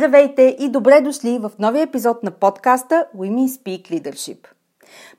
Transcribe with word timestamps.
Здравейте 0.00 0.56
и 0.58 0.68
добре 0.68 1.00
дошли 1.00 1.38
в 1.38 1.52
новия 1.58 1.82
епизод 1.82 2.22
на 2.22 2.30
подкаста 2.30 3.06
Women 3.16 3.46
Speak 3.46 3.90
Leadership. 3.90 4.46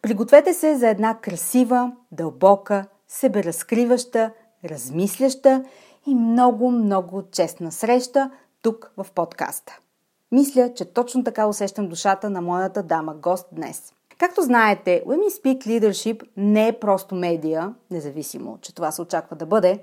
Пригответе 0.01 0.53
се 0.53 0.75
за 0.75 0.89
една 0.89 1.17
красива, 1.17 1.91
дълбока, 2.11 2.85
себеразкриваща, 3.07 4.31
размисляща 4.65 5.63
и 6.07 6.15
много-много 6.15 7.23
честна 7.31 7.71
среща 7.71 8.31
тук 8.61 8.91
в 8.97 9.07
подкаста. 9.15 9.79
Мисля, 10.31 10.73
че 10.75 10.85
точно 10.85 11.23
така 11.23 11.47
усещам 11.47 11.87
душата 11.87 12.29
на 12.29 12.41
моята 12.41 12.83
дама 12.83 13.15
гост 13.15 13.47
днес. 13.51 13.93
Както 14.17 14.41
знаете, 14.41 15.03
Women 15.07 15.29
Speak 15.29 15.67
Leadership 15.67 16.23
не 16.37 16.67
е 16.67 16.79
просто 16.79 17.15
медия, 17.15 17.73
независимо, 17.91 18.57
че 18.61 18.75
това 18.75 18.91
се 18.91 19.01
очаква 19.01 19.35
да 19.35 19.45
бъде, 19.45 19.79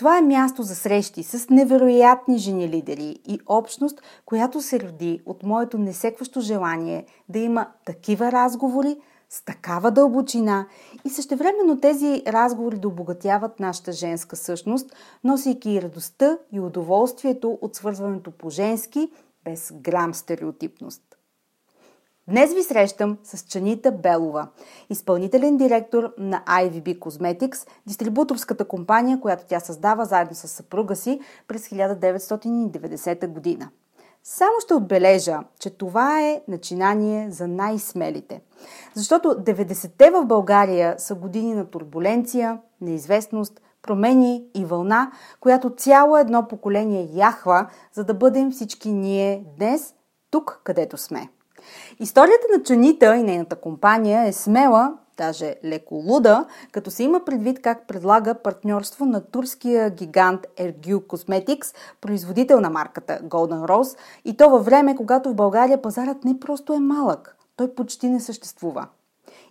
това 0.00 0.18
е 0.18 0.22
място 0.22 0.62
за 0.62 0.74
срещи 0.74 1.22
с 1.22 1.50
невероятни 1.50 2.38
жени 2.38 2.68
лидери 2.68 3.18
и 3.28 3.40
общност, 3.46 4.02
която 4.26 4.60
се 4.60 4.80
роди 4.80 5.20
от 5.26 5.42
моето 5.42 5.78
несекващо 5.78 6.40
желание 6.40 7.04
да 7.28 7.38
има 7.38 7.66
такива 7.84 8.32
разговори 8.32 8.96
с 9.30 9.44
такава 9.44 9.90
дълбочина 9.90 10.66
и 11.04 11.10
същевременно 11.10 11.80
тези 11.80 12.22
разговори 12.26 12.78
да 12.78 12.88
обогатяват 12.88 13.60
нашата 13.60 13.92
женска 13.92 14.36
същност, 14.36 14.96
носейки 15.24 15.70
и 15.70 15.82
радостта 15.82 16.38
и 16.52 16.60
удоволствието 16.60 17.58
от 17.60 17.74
свързването 17.74 18.30
по 18.30 18.50
женски 18.50 19.10
без 19.44 19.72
грам 19.80 20.14
стереотипност. 20.14 21.09
Днес 22.30 22.54
ви 22.54 22.62
срещам 22.62 23.18
с 23.24 23.46
Чанита 23.46 23.92
Белова, 23.92 24.48
изпълнителен 24.90 25.56
директор 25.56 26.14
на 26.18 26.42
IVB 26.46 26.98
Cosmetics, 26.98 27.68
дистрибуторската 27.86 28.64
компания, 28.64 29.20
която 29.20 29.44
тя 29.48 29.60
създава 29.60 30.04
заедно 30.04 30.34
с 30.34 30.48
съпруга 30.48 30.96
си 30.96 31.20
през 31.48 31.68
1990 31.68 33.26
година. 33.26 33.70
Само 34.24 34.52
ще 34.60 34.74
отбележа, 34.74 35.40
че 35.58 35.70
това 35.70 36.22
е 36.22 36.42
начинание 36.48 37.30
за 37.30 37.48
най-смелите. 37.48 38.40
Защото 38.94 39.28
90-те 39.28 40.10
в 40.10 40.24
България 40.24 40.94
са 40.98 41.14
години 41.14 41.54
на 41.54 41.66
турбуленция, 41.66 42.58
неизвестност, 42.80 43.60
промени 43.82 44.44
и 44.54 44.64
вълна, 44.64 45.12
която 45.40 45.70
цяло 45.70 46.16
едно 46.16 46.48
поколение 46.48 47.08
яхва, 47.12 47.70
за 47.92 48.04
да 48.04 48.14
бъдем 48.14 48.50
всички 48.50 48.92
ние 48.92 49.44
днес 49.58 49.94
тук, 50.30 50.60
където 50.64 50.96
сме. 50.96 51.28
Историята 52.00 52.46
на 52.56 52.62
Чанита 52.62 53.16
и 53.16 53.22
нейната 53.22 53.56
компания 53.56 54.26
е 54.26 54.32
смела, 54.32 54.92
даже 55.16 55.54
леко 55.64 55.94
луда, 55.94 56.44
като 56.72 56.90
се 56.90 57.02
има 57.02 57.24
предвид 57.24 57.62
как 57.62 57.86
предлага 57.86 58.34
партньорство 58.34 59.06
на 59.06 59.20
турския 59.20 59.90
гигант 59.90 60.46
Ergü 60.56 60.94
Cosmetics, 60.94 61.74
производител 62.00 62.60
на 62.60 62.70
марката 62.70 63.20
Golden 63.22 63.66
Rose, 63.66 63.98
и 64.24 64.36
то 64.36 64.50
във 64.50 64.64
време, 64.64 64.96
когато 64.96 65.30
в 65.30 65.34
България 65.34 65.82
пазарът 65.82 66.24
не 66.24 66.40
просто 66.40 66.72
е 66.72 66.78
малък, 66.78 67.36
той 67.56 67.74
почти 67.74 68.08
не 68.08 68.20
съществува. 68.20 68.86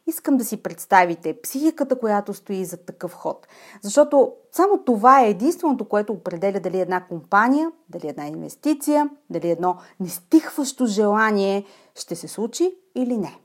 Искам 0.09 0.37
да 0.37 0.45
си 0.45 0.63
представите 0.63 1.41
психиката, 1.41 1.99
която 1.99 2.33
стои 2.33 2.65
за 2.65 2.77
такъв 2.77 3.13
ход. 3.13 3.47
Защото 3.81 4.33
само 4.51 4.83
това 4.83 5.21
е 5.21 5.29
единственото, 5.29 5.85
което 5.85 6.13
определя 6.13 6.59
дали 6.59 6.79
една 6.79 7.05
компания, 7.07 7.71
дали 7.89 8.07
една 8.07 8.27
инвестиция, 8.27 9.09
дали 9.29 9.49
едно 9.49 9.77
нестихващо 9.99 10.85
желание 10.85 11.65
ще 11.95 12.15
се 12.15 12.27
случи 12.27 12.75
или 12.95 13.17
не. 13.17 13.39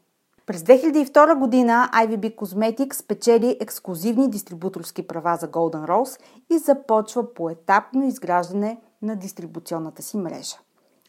През 0.46 0.62
2002 0.62 1.38
година 1.38 1.90
IVB 1.94 2.36
Cosmetics 2.36 2.92
спечели 2.92 3.56
ексклюзивни 3.60 4.30
дистрибуторски 4.30 5.06
права 5.06 5.36
за 5.36 5.48
Golden 5.48 5.86
Rose 5.86 6.20
и 6.50 6.58
започва 6.58 7.34
поетапно 7.34 8.04
изграждане 8.04 8.80
на 9.02 9.16
дистрибуционната 9.16 10.02
си 10.02 10.16
мрежа. 10.16 10.56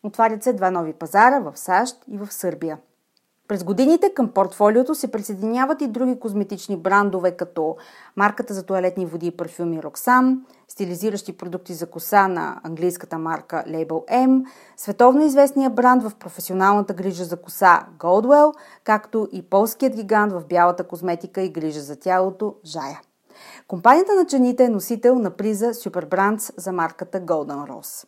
Отварят 0.04 0.44
се 0.44 0.54
два 0.54 0.72
нови 0.72 0.94
пазара 0.94 1.40
в 1.40 1.58
САЩ 1.58 2.04
и 2.08 2.18
в 2.18 2.34
Сърбия– 2.34 2.78
през 3.48 3.64
годините 3.64 4.14
към 4.14 4.28
портфолиото 4.28 4.96
се 4.96 5.12
присъединяват 5.12 5.82
и 5.82 5.88
други 5.88 6.20
козметични 6.20 6.78
брандове, 6.78 7.32
като 7.32 7.76
марката 8.16 8.54
за 8.54 8.64
туалетни 8.64 9.06
води 9.06 9.28
и 9.28 9.32
парфюми 9.32 9.82
Roxanne, 9.82 10.38
стилизиращи 10.68 11.38
продукти 11.38 11.74
за 11.74 11.86
коса 11.86 12.28
на 12.28 12.60
английската 12.64 13.18
марка 13.18 13.64
Label 13.68 14.28
M, 14.28 14.46
световно 14.78 15.26
известния 15.26 15.70
бранд 15.70 16.04
в 16.04 16.16
професионалната 16.16 16.94
грижа 16.94 17.24
за 17.24 17.38
коса 17.38 17.86
Goldwell, 18.00 18.54
както 18.84 19.28
и 19.32 19.42
полският 19.42 19.96
гигант 19.96 20.34
в 20.34 20.46
бялата 20.50 20.84
козметика 20.84 21.42
и 21.42 21.50
грижа 21.50 21.82
за 21.82 21.96
тялото 22.00 22.56
Жая. 22.66 23.02
Компанията 23.68 24.16
на 24.16 24.26
чаните 24.26 24.64
е 24.64 24.70
носител 24.70 25.16
на 25.16 25.32
приза 25.32 25.74
Superbrands 25.74 26.54
за 26.58 26.72
марката 26.72 27.22
Golden 27.22 27.70
Rose. 27.70 28.08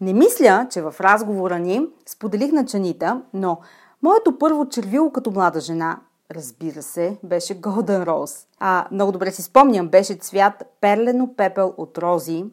Не 0.00 0.12
мисля, 0.12 0.66
че 0.70 0.82
в 0.82 0.94
разговора 1.00 1.58
ни 1.58 1.86
споделих 2.06 2.52
на 2.52 2.66
чанита, 2.66 3.22
но 3.34 3.58
Моето 4.04 4.38
първо 4.38 4.68
червило 4.68 5.10
като 5.10 5.30
млада 5.30 5.60
жена, 5.60 6.00
разбира 6.30 6.82
се, 6.82 7.18
беше 7.22 7.60
Golden 7.60 8.04
Rose. 8.04 8.46
А, 8.58 8.86
много 8.92 9.12
добре 9.12 9.30
си 9.30 9.42
спомням, 9.42 9.88
беше 9.88 10.14
цвят 10.14 10.64
перлено 10.80 11.34
пепел 11.36 11.74
от 11.76 11.98
рози 11.98 12.44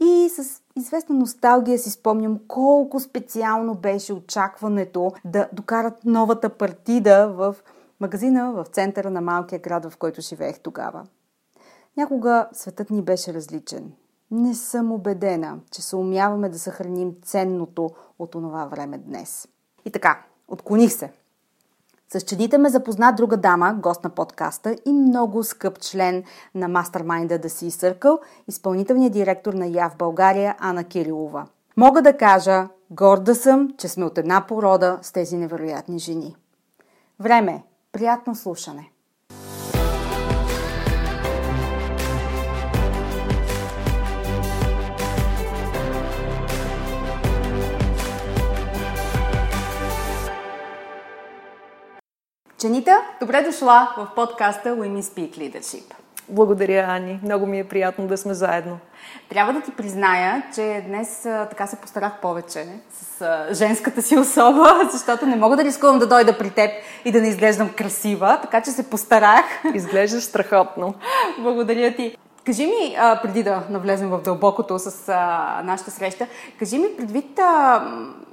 и 0.00 0.28
с 0.28 0.62
известна 0.76 1.14
носталгия 1.14 1.78
си 1.78 1.90
спомням 1.90 2.40
колко 2.48 3.00
специално 3.00 3.74
беше 3.74 4.12
очакването 4.12 5.12
да 5.24 5.48
докарат 5.52 6.04
новата 6.04 6.48
партида 6.48 7.28
в 7.28 7.56
магазина 8.00 8.52
в 8.52 8.64
центъра 8.64 9.10
на 9.10 9.20
малкия 9.20 9.58
град, 9.58 9.92
в 9.92 9.96
който 9.96 10.20
живеех 10.20 10.60
тогава. 10.60 11.06
Някога 11.96 12.48
светът 12.52 12.90
ни 12.90 13.02
беше 13.02 13.34
различен. 13.34 13.92
Не 14.30 14.54
съм 14.54 14.92
убедена, 14.92 15.58
че 15.70 15.82
се 15.82 15.96
умяваме 15.96 16.48
да 16.48 16.58
съхраним 16.58 17.14
ценното 17.22 17.90
от 18.18 18.34
онова 18.34 18.64
време 18.64 18.98
днес. 18.98 19.48
И 19.84 19.90
така, 19.90 20.24
Отклоних 20.52 20.92
се. 20.92 21.12
С 22.12 22.20
чедите 22.20 22.58
ме 22.58 22.68
запозна 22.68 23.12
друга 23.12 23.36
дама, 23.36 23.74
гост 23.74 24.04
на 24.04 24.10
подкаста 24.10 24.76
и 24.86 24.92
много 24.92 25.44
скъп 25.44 25.80
член 25.80 26.24
на 26.54 26.68
мастермайнда 26.68 27.38
да 27.38 27.50
си 27.50 27.66
изсъркал, 27.66 28.18
изпълнителният 28.48 29.12
директор 29.12 29.54
на 29.54 29.66
ЯВ 29.66 29.96
България 29.98 30.56
Ана 30.58 30.84
Кирилова. 30.84 31.46
Мога 31.76 32.02
да 32.02 32.16
кажа, 32.16 32.68
горда 32.90 33.34
съм, 33.34 33.74
че 33.78 33.88
сме 33.88 34.04
от 34.04 34.18
една 34.18 34.46
порода 34.46 34.98
с 35.02 35.12
тези 35.12 35.36
невероятни 35.36 35.98
жени. 35.98 36.36
Време. 37.20 37.62
Приятно 37.92 38.34
слушане. 38.34 38.91
Ченита, 52.62 53.00
добре 53.20 53.42
дошла 53.42 53.94
в 53.96 54.08
подкаста 54.14 54.68
Women 54.68 55.00
Speak 55.00 55.38
Leadership. 55.38 55.94
Благодаря, 56.28 56.86
Ани. 56.88 57.20
Много 57.22 57.46
ми 57.46 57.58
е 57.58 57.68
приятно 57.68 58.06
да 58.06 58.16
сме 58.16 58.34
заедно. 58.34 58.78
Трябва 59.28 59.52
да 59.52 59.60
ти 59.60 59.70
призная, 59.70 60.42
че 60.54 60.84
днес 60.86 61.26
а, 61.26 61.46
така 61.50 61.66
се 61.66 61.76
постарах 61.76 62.12
повече 62.20 62.66
с 62.90 63.20
а, 63.20 63.54
женската 63.54 64.02
си 64.02 64.18
особа, 64.18 64.66
защото 64.92 65.26
не 65.26 65.36
мога 65.36 65.56
да 65.56 65.64
рискувам 65.64 65.98
да 65.98 66.06
дойда 66.06 66.38
при 66.38 66.50
теб 66.50 66.70
и 67.04 67.12
да 67.12 67.20
не 67.20 67.28
изглеждам 67.28 67.72
красива, 67.72 68.38
така 68.42 68.60
че 68.60 68.70
се 68.70 68.90
постарах. 68.90 69.44
Изглеждаш 69.74 70.22
страхотно. 70.22 70.94
Благодаря 71.38 71.94
ти. 71.94 72.16
Кажи 72.46 72.66
ми, 72.66 72.96
а, 72.98 73.22
преди 73.22 73.42
да 73.42 73.62
навлезем 73.70 74.10
в 74.10 74.20
дълбокото 74.22 74.78
с 74.78 75.08
а, 75.08 75.62
нашата 75.64 75.90
среща, 75.90 76.26
кажи 76.58 76.78
ми 76.78 76.86
предвид 76.96 77.38
а, 77.38 77.82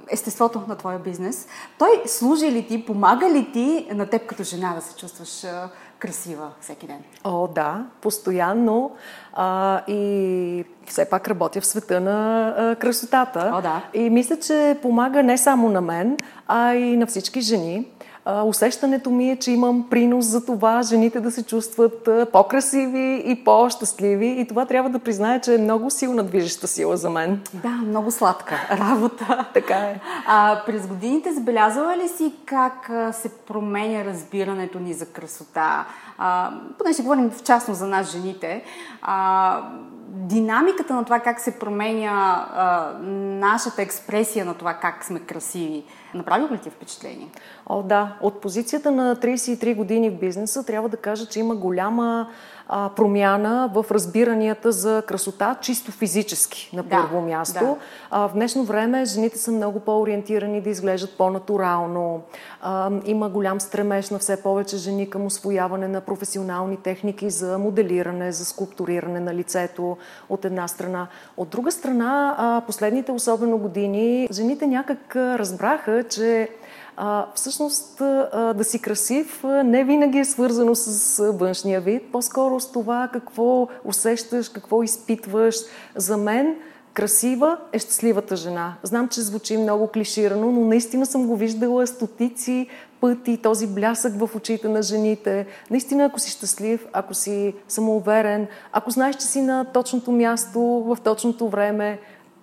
естеството 0.08 0.62
на 0.68 0.76
твоя 0.76 0.98
бизнес, 0.98 1.48
той 1.78 2.02
служи 2.06 2.52
ли 2.52 2.66
ти, 2.66 2.86
помага 2.86 3.30
ли 3.30 3.52
ти 3.52 3.88
на 3.92 4.06
теб 4.06 4.26
като 4.26 4.42
жена 4.42 4.74
да 4.74 4.82
се 4.82 4.96
чувстваш 4.96 5.44
а, 5.44 5.68
красива 5.98 6.50
всеки 6.60 6.86
ден? 6.86 6.98
О, 7.24 7.48
да, 7.48 7.84
постоянно. 8.00 8.90
А, 9.32 9.80
и 9.88 10.64
все 10.86 11.10
пак 11.10 11.28
работя 11.28 11.60
в 11.60 11.66
света 11.66 12.00
на 12.00 12.48
а, 12.48 12.76
красотата. 12.76 13.50
О, 13.54 13.62
да. 13.62 13.82
И 13.94 14.10
мисля, 14.10 14.36
че 14.36 14.78
помага 14.82 15.22
не 15.22 15.38
само 15.38 15.68
на 15.68 15.80
мен, 15.80 16.16
а 16.46 16.74
и 16.74 16.96
на 16.96 17.06
всички 17.06 17.40
жени 17.40 17.86
а, 18.30 18.42
усещането 18.42 19.10
ми 19.10 19.30
е, 19.30 19.36
че 19.36 19.50
имам 19.50 19.86
принос 19.90 20.24
за 20.24 20.44
това 20.46 20.82
жените 20.82 21.20
да 21.20 21.30
се 21.30 21.42
чувстват 21.42 22.08
по-красиви 22.32 23.22
и 23.26 23.44
по-щастливи. 23.44 24.26
И 24.26 24.48
това 24.48 24.66
трябва 24.66 24.90
да 24.90 24.98
призная, 24.98 25.40
че 25.40 25.54
е 25.54 25.58
много 25.58 25.90
силна 25.90 26.22
движеща 26.22 26.66
сила 26.66 26.96
за 26.96 27.10
мен. 27.10 27.40
Да, 27.54 27.68
много 27.68 28.10
сладка 28.10 28.54
работа. 28.70 29.46
така 29.54 29.76
е. 29.76 30.00
А, 30.26 30.62
през 30.66 30.86
годините 30.86 31.32
забелязала 31.32 31.96
ли 31.96 32.08
си 32.08 32.32
как 32.44 32.90
се 33.12 33.28
променя 33.28 34.04
разбирането 34.04 34.78
ни 34.78 34.94
за 34.94 35.06
красота? 35.06 35.86
А, 36.18 36.50
поне 36.78 36.92
ще 36.92 37.02
говорим 37.02 37.30
в 37.30 37.42
частност 37.42 37.78
за 37.78 37.86
нас, 37.86 38.12
жените. 38.12 38.62
А, 39.02 39.60
динамиката 40.08 40.94
на 40.94 41.04
това 41.04 41.20
как 41.20 41.40
се 41.40 41.58
променя 41.58 42.46
а, 42.54 42.92
нашата 43.40 43.82
експресия 43.82 44.44
на 44.44 44.54
това 44.54 44.74
как 44.74 45.04
сме 45.04 45.20
красиви. 45.20 45.84
Направи 46.14 46.54
ли 46.54 46.58
ти 46.58 46.70
впечатление? 46.70 47.28
О, 47.66 47.82
да. 47.82 48.16
От 48.20 48.40
позицията 48.40 48.90
на 48.90 49.16
33 49.16 49.76
години 49.76 50.10
в 50.10 50.18
бизнеса 50.18 50.64
трябва 50.66 50.88
да 50.88 50.96
кажа, 50.96 51.26
че 51.26 51.40
има 51.40 51.56
голяма 51.56 52.28
а, 52.72 52.90
промяна 52.96 53.70
в 53.74 53.84
разбиранията 53.90 54.72
за 54.72 55.02
красота, 55.06 55.56
чисто 55.60 55.92
физически 55.92 56.70
на 56.72 56.82
първо 56.82 57.20
да, 57.20 57.26
място. 57.26 57.64
Да. 57.64 57.76
А, 58.10 58.28
в 58.28 58.32
днешно 58.32 58.64
време 58.64 59.04
жените 59.04 59.38
са 59.38 59.52
много 59.52 59.80
по-ориентирани 59.80 60.60
да 60.60 60.70
изглеждат 60.70 61.18
по-натурално. 61.18 62.22
А, 62.62 62.90
има 63.04 63.28
голям 63.28 63.60
стремеж 63.60 64.10
на 64.10 64.18
все 64.18 64.42
повече 64.42 64.76
жени 64.76 65.10
към 65.10 65.26
освояване 65.26 65.88
на 65.88 66.00
професионални 66.00 66.76
техники 66.76 67.30
за 67.30 67.58
моделиране, 67.58 68.32
за 68.32 68.44
скулптуриране 68.44 69.20
на 69.20 69.34
лицето 69.34 69.96
от 70.28 70.44
една 70.44 70.68
страна. 70.68 71.06
От 71.36 71.48
друга 71.48 71.70
страна, 71.70 72.34
а, 72.38 72.62
последните 72.66 73.12
особено 73.12 73.58
години, 73.58 74.28
жените 74.32 74.66
някак 74.66 75.16
разбраха, 75.16 75.99
че 76.04 76.48
а, 76.96 77.26
всъщност 77.34 78.00
а, 78.00 78.54
да 78.56 78.64
си 78.64 78.78
красив 78.78 79.44
не 79.64 79.84
винаги 79.84 80.18
е 80.18 80.24
свързано 80.24 80.74
с 80.74 81.32
външния 81.32 81.80
вид, 81.80 82.02
по-скоро 82.12 82.60
с 82.60 82.72
това 82.72 83.08
какво 83.12 83.68
усещаш, 83.84 84.48
какво 84.48 84.82
изпитваш. 84.82 85.56
За 85.96 86.16
мен 86.16 86.56
красива 86.94 87.58
е 87.72 87.78
щастливата 87.78 88.36
жена. 88.36 88.74
Знам, 88.82 89.08
че 89.08 89.20
звучи 89.20 89.56
много 89.56 89.88
клиширано, 89.88 90.52
но 90.52 90.60
наистина 90.60 91.06
съм 91.06 91.26
го 91.26 91.36
виждала 91.36 91.86
стотици 91.86 92.68
пъти, 93.00 93.36
този 93.36 93.66
блясък 93.66 94.14
в 94.18 94.36
очите 94.36 94.68
на 94.68 94.82
жените. 94.82 95.46
Наистина, 95.70 96.04
ако 96.04 96.18
си 96.18 96.30
щастлив, 96.30 96.86
ако 96.92 97.14
си 97.14 97.54
самоуверен, 97.68 98.46
ако 98.72 98.90
знаеш, 98.90 99.16
че 99.16 99.26
си 99.26 99.40
на 99.40 99.64
точното 99.64 100.12
място, 100.12 100.60
в 100.60 100.98
точното 101.04 101.48
време, 101.48 101.98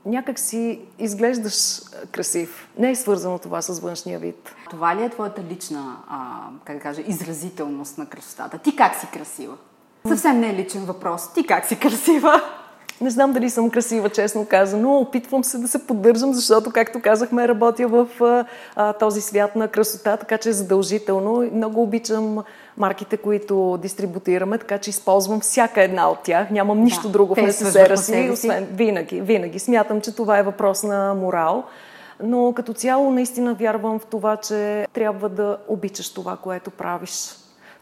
някак 0.07 0.39
си 0.39 0.81
изглеждаш 0.99 1.81
красив. 2.11 2.67
Не 2.77 2.91
е 2.91 2.95
свързано 2.95 3.39
това 3.39 3.61
с 3.61 3.79
външния 3.79 4.19
вид. 4.19 4.55
Това 4.69 4.95
ли 4.95 5.03
е 5.03 5.09
твоята 5.09 5.43
лична, 5.43 5.97
а, 6.09 6.47
как 6.63 6.75
да 6.75 6.81
кажа, 6.81 7.01
изразителност 7.01 7.97
на 7.97 8.05
красотата? 8.05 8.57
Ти 8.57 8.75
как 8.75 8.95
си 8.95 9.07
красива? 9.13 9.57
Съвсем 10.07 10.39
не 10.39 10.49
е 10.49 10.53
личен 10.53 10.85
въпрос. 10.85 11.33
Ти 11.33 11.47
как 11.47 11.65
си 11.65 11.79
красива? 11.79 12.41
Не 13.01 13.09
знам 13.09 13.33
дали 13.33 13.49
съм 13.49 13.69
красива, 13.69 14.09
честно 14.09 14.45
казано. 14.45 14.97
Опитвам 14.97 15.43
се 15.43 15.57
да 15.57 15.67
се 15.67 15.87
поддържам, 15.87 16.33
защото, 16.33 16.71
както 16.71 17.01
казахме, 17.01 17.47
работя 17.47 17.87
в 17.87 18.07
а, 18.75 18.93
този 18.93 19.21
свят 19.21 19.55
на 19.55 19.67
красота, 19.67 20.17
така 20.17 20.37
че 20.37 20.49
е 20.49 20.53
задължително. 20.53 21.49
Много 21.53 21.83
обичам 21.83 22.43
марките, 22.77 23.17
които 23.17 23.77
дистрибутираме, 23.81 24.57
така 24.57 24.77
че 24.77 24.89
използвам 24.89 25.39
всяка 25.39 25.83
една 25.83 26.09
от 26.09 26.19
тях. 26.23 26.49
Нямам 26.51 26.83
нищо 26.83 27.07
да, 27.07 27.09
друго 27.09 27.35
в 27.35 27.41
несесера 27.41 27.97
си, 27.97 28.29
освен 28.33 28.67
винаги, 28.73 29.21
винаги. 29.21 29.59
Смятам, 29.59 30.01
че 30.01 30.15
това 30.15 30.37
е 30.37 30.43
въпрос 30.43 30.83
на 30.83 31.13
морал. 31.13 31.63
Но 32.23 32.53
като 32.53 32.73
цяло 32.73 33.11
наистина 33.11 33.53
вярвам 33.53 33.99
в 33.99 34.05
това, 34.05 34.37
че 34.37 34.87
трябва 34.93 35.29
да 35.29 35.57
обичаш 35.67 36.13
това, 36.13 36.37
което 36.37 36.71
правиш. 36.71 37.35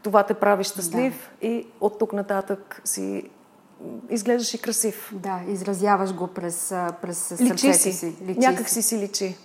Това 0.03 0.23
те 0.23 0.33
прави 0.33 0.63
щастлив 0.63 1.31
да. 1.41 1.47
и 1.47 1.67
от 1.81 1.99
тук 1.99 2.13
нататък 2.13 2.81
си 2.85 3.23
изглеждаш 4.09 4.53
и 4.53 4.61
красив. 4.61 5.11
Да, 5.13 5.39
изразяваш 5.47 6.13
го 6.13 6.27
през, 6.27 6.73
през 7.01 7.17
сърцето 7.17 7.73
си. 7.73 7.93
си. 7.93 8.15
Личи 8.27 8.39
Някак 8.39 8.69
си 8.69 8.81
си 8.81 8.97
личи. 8.97 9.35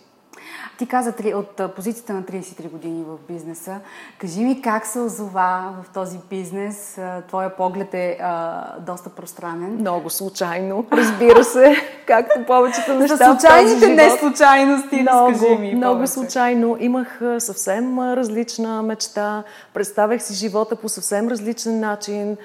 Ти 0.79 0.87
каза 0.87 1.15
от 1.35 1.75
позицията 1.77 2.13
на 2.13 2.23
33 2.23 2.71
години 2.71 3.05
в 3.05 3.33
бизнеса. 3.33 3.81
Кажи 4.19 4.41
ми 4.41 4.63
как 4.63 4.87
се 4.87 5.01
озова 5.01 5.75
в 5.83 5.89
този 5.95 6.19
бизнес? 6.31 6.99
Твоя 7.29 7.57
поглед 7.57 7.95
е 7.95 8.19
а, 8.21 8.65
доста 8.79 9.11
пространен. 9.11 9.75
Много 9.75 10.11
случайно, 10.11 10.87
разбира 10.93 11.45
се, 11.45 11.75
както 12.07 12.47
повечето 12.47 12.95
неща 12.95 13.17
За 13.17 13.25
случайните 13.25 13.89
не 13.89 14.11
случайности, 14.11 15.01
много, 15.03 15.37
скажи 15.37 15.55
ми 15.55 15.75
Много 15.75 15.95
повече. 15.95 16.13
случайно. 16.13 16.77
Имах 16.81 17.21
съвсем 17.39 17.99
различна 17.99 18.83
мечта. 18.83 19.43
Представях 19.75 20.23
си 20.23 20.35
живота 20.35 20.77
по 20.77 20.89
съвсем 20.89 21.29
различен 21.29 21.81
начин 21.81 22.37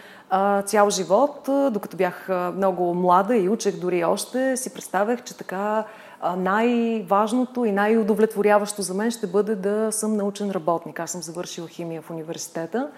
цял 0.66 0.90
живот, 0.90 1.50
докато 1.72 1.98
бях 1.98 2.30
много 2.56 2.94
млада 2.94 3.36
и 3.36 3.50
учех 3.50 3.80
дори 3.80 4.04
още, 4.04 4.58
си 4.58 4.74
представях, 4.74 5.24
че 5.24 5.38
така 5.38 5.86
най-важното 6.38 7.66
и 7.66 7.72
най-удовлетворяващо 7.72 8.82
за 8.82 8.94
мен 8.94 9.12
ще 9.12 9.28
бъде 9.28 9.56
да 9.56 9.92
съм 9.92 10.18
научен 10.18 10.52
работник. 10.52 11.00
Аз 11.00 11.12
съм 11.12 11.22
завършила 11.22 11.68
химия 11.68 12.02
в 12.02 12.12
университета. 12.12 12.90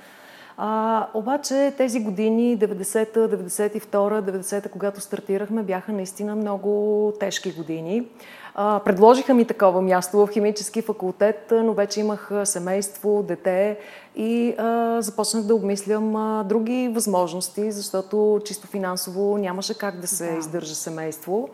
А, 0.60 1.08
обаче 1.14 1.74
тези 1.78 2.00
години, 2.00 2.58
90-та, 2.58 3.20
92-та, 3.20 3.98
90-та, 3.98 4.70
когато 4.70 5.02
стартирахме, 5.02 5.64
бяха 5.64 5.92
наистина 5.92 6.36
много 6.36 7.14
тежки 7.20 7.52
години. 7.52 8.08
А, 8.56 8.80
предложиха 8.86 9.34
ми 9.34 9.46
такова 9.46 9.82
място 9.82 10.18
в 10.18 10.30
химически 10.34 10.82
факултет, 10.82 11.54
но 11.64 11.74
вече 11.74 12.00
имах 12.00 12.32
семейство, 12.44 13.24
дете 13.24 13.78
и 14.18 14.56
а, 14.58 15.02
започнах 15.02 15.44
да 15.44 15.56
обмислям 15.56 16.16
а, 16.16 16.44
други 16.44 16.92
възможности, 16.94 17.72
защото 17.72 18.40
чисто 18.46 18.68
финансово 18.68 19.38
нямаше 19.38 19.74
как 19.74 20.00
да 20.00 20.08
се 20.08 20.32
да. 20.32 20.38
издържа 20.38 20.76
семейство. 20.76 21.50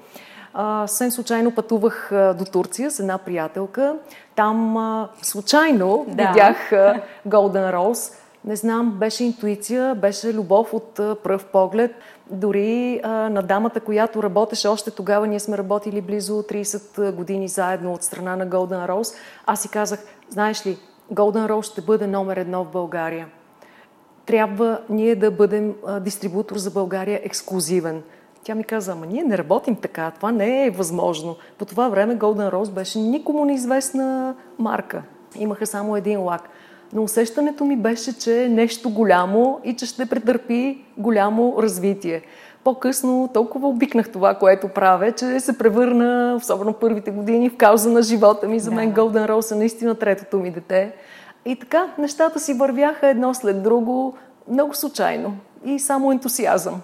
А, 0.53 0.87
съвсем 0.87 1.11
случайно 1.11 1.55
пътувах 1.55 2.11
а, 2.11 2.33
до 2.33 2.45
Турция 2.45 2.91
с 2.91 2.99
една 2.99 3.17
приятелка. 3.17 3.95
Там 4.35 4.77
а, 4.77 5.09
случайно 5.21 6.05
да. 6.07 6.27
видях 6.27 6.71
а, 6.71 7.01
Golden 7.27 7.75
Rose. 7.75 8.13
Не 8.45 8.55
знам, 8.55 8.91
беше 8.91 9.23
интуиция, 9.23 9.95
беше 9.95 10.33
любов 10.33 10.73
от 10.73 10.99
а, 10.99 11.15
пръв 11.23 11.45
поглед. 11.45 11.91
Дори 12.29 12.99
а, 13.03 13.09
на 13.09 13.41
дамата, 13.41 13.79
която 13.79 14.23
работеше 14.23 14.67
още 14.67 14.91
тогава, 14.91 15.27
ние 15.27 15.39
сме 15.39 15.57
работили 15.57 16.01
близо 16.01 16.33
30 16.33 17.11
години 17.11 17.47
заедно 17.47 17.93
от 17.93 18.03
страна 18.03 18.35
на 18.35 18.47
Golden 18.47 18.87
Rose. 18.87 19.15
Аз 19.45 19.61
си 19.61 19.69
казах, 19.69 19.99
знаеш 20.29 20.65
ли, 20.65 20.77
Golden 21.13 21.47
Rose 21.47 21.71
ще 21.71 21.81
бъде 21.81 22.07
номер 22.07 22.37
едно 22.37 22.63
в 22.63 22.71
България. 22.71 23.27
Трябва 24.25 24.79
ние 24.89 25.15
да 25.15 25.31
бъдем 25.31 25.75
дистрибутор 26.01 26.57
за 26.57 26.71
България 26.71 27.19
ексклюзивен. 27.23 28.01
Тя 28.43 28.55
ми 28.55 28.63
каза, 28.63 28.91
ама 28.91 29.05
ние 29.05 29.23
не 29.23 29.37
работим 29.37 29.75
така, 29.75 30.11
това 30.11 30.31
не 30.31 30.65
е 30.65 30.71
възможно. 30.71 31.35
По 31.57 31.65
това 31.65 31.89
време 31.89 32.17
Golden 32.17 32.51
Rose 32.53 32.71
беше 32.71 32.99
никому 32.99 33.45
неизвестна 33.45 34.35
марка. 34.59 35.03
Имаха 35.35 35.65
само 35.65 35.95
един 35.95 36.21
лак. 36.21 36.49
Но 36.93 37.03
усещането 37.03 37.65
ми 37.65 37.77
беше, 37.77 38.19
че 38.19 38.43
е 38.43 38.49
нещо 38.49 38.89
голямо 38.89 39.59
и 39.63 39.75
че 39.75 39.85
ще 39.85 40.05
претърпи 40.05 40.85
голямо 40.97 41.55
развитие. 41.59 42.21
По-късно 42.63 43.29
толкова 43.33 43.67
обикнах 43.67 44.11
това, 44.11 44.33
което 44.33 44.67
правя, 44.67 45.11
че 45.11 45.39
се 45.39 45.57
превърна, 45.57 46.33
особено 46.37 46.73
първите 46.73 47.11
години, 47.11 47.49
в 47.49 47.57
кауза 47.57 47.89
на 47.89 48.01
живота 48.01 48.47
ми. 48.47 48.59
За 48.59 48.71
мен 48.71 48.91
да. 48.91 49.01
Golden 49.01 49.29
Rose 49.29 49.51
е 49.51 49.55
наистина 49.55 49.95
третото 49.95 50.37
ми 50.37 50.51
дете. 50.51 50.95
И 51.45 51.55
така, 51.55 51.87
нещата 51.97 52.39
си 52.39 52.53
вървяха 52.53 53.07
едно 53.07 53.33
след 53.33 53.63
друго, 53.63 54.13
много 54.47 54.73
случайно 54.73 55.37
и 55.65 55.79
само 55.79 56.11
ентусиазъм. 56.11 56.81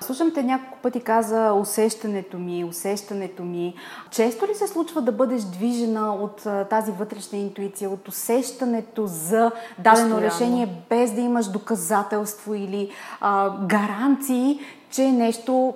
Слушам 0.00 0.32
те 0.34 0.42
няколко 0.42 0.78
пъти 0.82 1.00
каза 1.00 1.52
усещането 1.52 2.38
ми, 2.38 2.64
усещането 2.64 3.42
ми. 3.42 3.74
Често 4.10 4.46
ли 4.46 4.54
се 4.54 4.66
случва 4.66 5.02
да 5.02 5.12
бъдеш 5.12 5.42
движена 5.42 6.14
от 6.14 6.46
тази 6.70 6.92
вътрешна 6.92 7.38
интуиция, 7.38 7.90
от 7.90 8.08
усещането 8.08 9.06
за 9.06 9.50
дадено 9.78 10.08
Постоянно. 10.08 10.20
решение, 10.20 10.84
без 10.90 11.12
да 11.12 11.20
имаш 11.20 11.46
доказателство 11.46 12.54
или 12.54 12.90
а, 13.20 13.50
гаранции, 13.66 14.60
че 14.90 15.12
нещо 15.12 15.74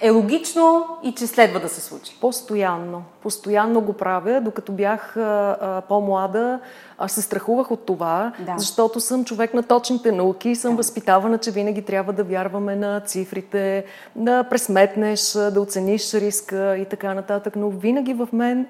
е 0.00 0.10
логично 0.10 0.86
и 1.02 1.12
че 1.12 1.26
следва 1.26 1.60
да 1.60 1.68
се 1.68 1.80
случи. 1.80 2.16
Постоянно. 2.20 3.02
Постоянно 3.22 3.80
го 3.80 3.92
правя. 3.92 4.40
Докато 4.40 4.72
бях 4.72 5.16
а, 5.16 5.20
а, 5.60 5.80
по-млада, 5.80 6.60
а, 6.98 7.08
се 7.08 7.22
страхувах 7.22 7.70
от 7.70 7.86
това, 7.86 8.32
да. 8.38 8.54
защото 8.58 9.00
съм 9.00 9.24
човек 9.24 9.54
на 9.54 9.62
точните 9.62 10.12
науки 10.12 10.48
и 10.48 10.56
съм 10.56 10.70
да. 10.70 10.76
възпитавана, 10.76 11.38
че 11.38 11.50
винаги 11.50 11.82
трябва 11.82 12.12
да 12.12 12.24
вярваме 12.24 12.76
на 12.76 13.00
цифрите, 13.00 13.84
да 14.16 14.44
пресметнеш, 14.44 15.32
да 15.32 15.60
оцениш 15.60 16.14
риска 16.14 16.76
и 16.76 16.84
така 16.84 17.14
нататък. 17.14 17.56
Но 17.56 17.70
винаги 17.70 18.14
в 18.14 18.28
мен 18.32 18.66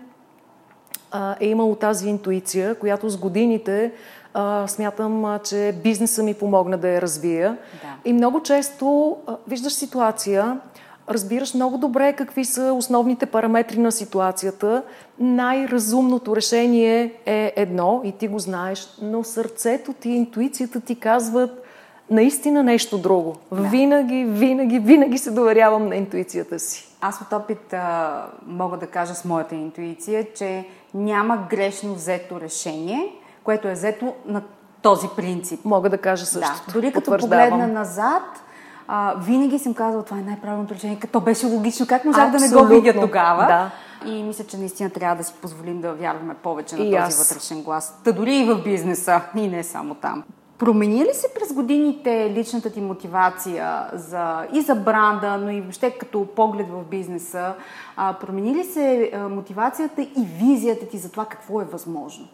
а, 1.11 1.37
е 1.41 1.47
имало 1.47 1.75
тази 1.75 2.09
интуиция, 2.09 2.75
която 2.75 3.09
с 3.09 3.17
годините 3.17 3.93
а, 4.35 4.69
смятам, 4.69 5.25
а, 5.25 5.39
че 5.39 5.75
бизнеса 5.83 6.23
ми 6.23 6.35
помогна 6.35 6.79
да 6.79 6.89
я 6.89 7.03
развия. 7.03 7.57
Да. 7.83 7.89
И 8.05 8.13
много 8.13 8.43
често 8.43 9.17
а, 9.27 9.37
виждаш 9.49 9.73
ситуация, 9.73 10.61
разбираш 11.11 11.55
много 11.55 11.79
добре 11.79 12.13
какви 12.13 12.45
са 12.45 12.73
основните 12.73 13.27
параметри 13.27 13.79
на 13.79 13.93
ситуацията. 13.93 14.83
Най-разумното 15.19 16.37
решение 16.37 17.15
е 17.27 17.53
едно 17.57 18.01
и 18.05 18.13
ти 18.13 18.29
го 18.29 18.39
знаеш, 18.39 18.89
но 19.03 19.25
сърцето 19.25 19.93
ти, 19.93 20.09
интуицията 20.09 20.81
ти 20.81 20.95
казват 20.95 21.63
наистина 22.11 22.63
нещо 22.63 22.99
друго. 22.99 23.37
Да. 23.53 23.63
Винаги, 23.63 24.25
винаги, 24.25 24.79
винаги 24.79 25.19
се 25.19 25.31
доверявам 25.31 25.89
на 25.89 25.97
интуицията 25.97 26.59
си. 26.59 26.89
Аз 27.01 27.21
от 27.21 27.33
опит 27.33 27.73
а, 27.73 28.27
мога 28.47 28.77
да 28.77 28.87
кажа 28.87 29.15
с 29.15 29.25
моята 29.25 29.55
интуиция, 29.55 30.27
че 30.35 30.65
няма 30.95 31.47
грешно 31.51 31.95
взето 31.95 32.41
решение, 32.41 33.13
което 33.45 33.69
е 33.69 33.73
взето 33.73 34.15
на 34.27 34.43
този 34.83 35.09
принцип. 35.17 35.65
Мога 35.65 35.91
да 35.91 35.99
кажа 35.99 36.27
също. 36.27 36.63
Да. 36.67 36.73
Дори 36.73 36.93
като 36.93 37.17
погледна 37.17 37.67
назад, 37.67 38.23
а, 38.93 39.15
винаги 39.19 39.59
съм 39.59 39.75
казала, 39.75 40.03
това 40.03 40.19
е 40.19 40.23
най-правилното 40.23 40.75
решение, 40.75 40.99
като 40.99 41.21
беше 41.21 41.47
логично. 41.47 41.87
Как 41.87 42.05
можах 42.05 42.31
да 42.31 42.39
не 42.39 42.49
го 42.49 42.65
видя 42.65 43.01
тогава? 43.01 43.47
Да. 43.47 43.71
И 44.11 44.23
мисля, 44.23 44.45
че 44.45 44.57
наистина 44.59 44.91
трябва 44.91 45.17
да 45.17 45.25
си 45.25 45.35
позволим 45.43 45.81
да 45.81 45.93
вярваме 45.93 46.35
повече 46.35 46.77
на 46.77 46.85
и 46.85 46.91
този 46.91 46.97
аз. 46.97 47.29
вътрешен 47.29 47.63
глас. 47.63 48.01
Та 48.05 48.13
дори 48.13 48.37
и 48.37 48.45
в 48.45 48.63
бизнеса, 48.65 49.21
и 49.37 49.49
не 49.49 49.65
само 49.65 49.95
там. 49.95 50.25
Промени 50.59 51.05
ли 51.05 51.11
се 51.13 51.27
през 51.35 51.53
годините 51.53 52.33
личната 52.35 52.71
ти 52.71 52.81
мотивация 52.81 53.87
за, 53.93 54.47
и 54.53 54.61
за 54.61 54.75
бранда, 54.75 55.39
но 55.39 55.51
и 55.51 55.61
въобще 55.61 55.91
като 55.91 56.27
поглед 56.37 56.67
в 56.71 56.85
бизнеса? 56.85 57.55
А, 57.97 58.13
промени 58.13 58.55
ли 58.55 58.65
се 58.65 59.11
а, 59.15 59.29
мотивацията 59.29 60.03
и 60.03 60.27
визията 60.39 60.87
ти 60.87 60.99
за 60.99 61.11
това 61.11 61.25
какво 61.25 61.61
е 61.61 61.65
възможно? 61.65 62.29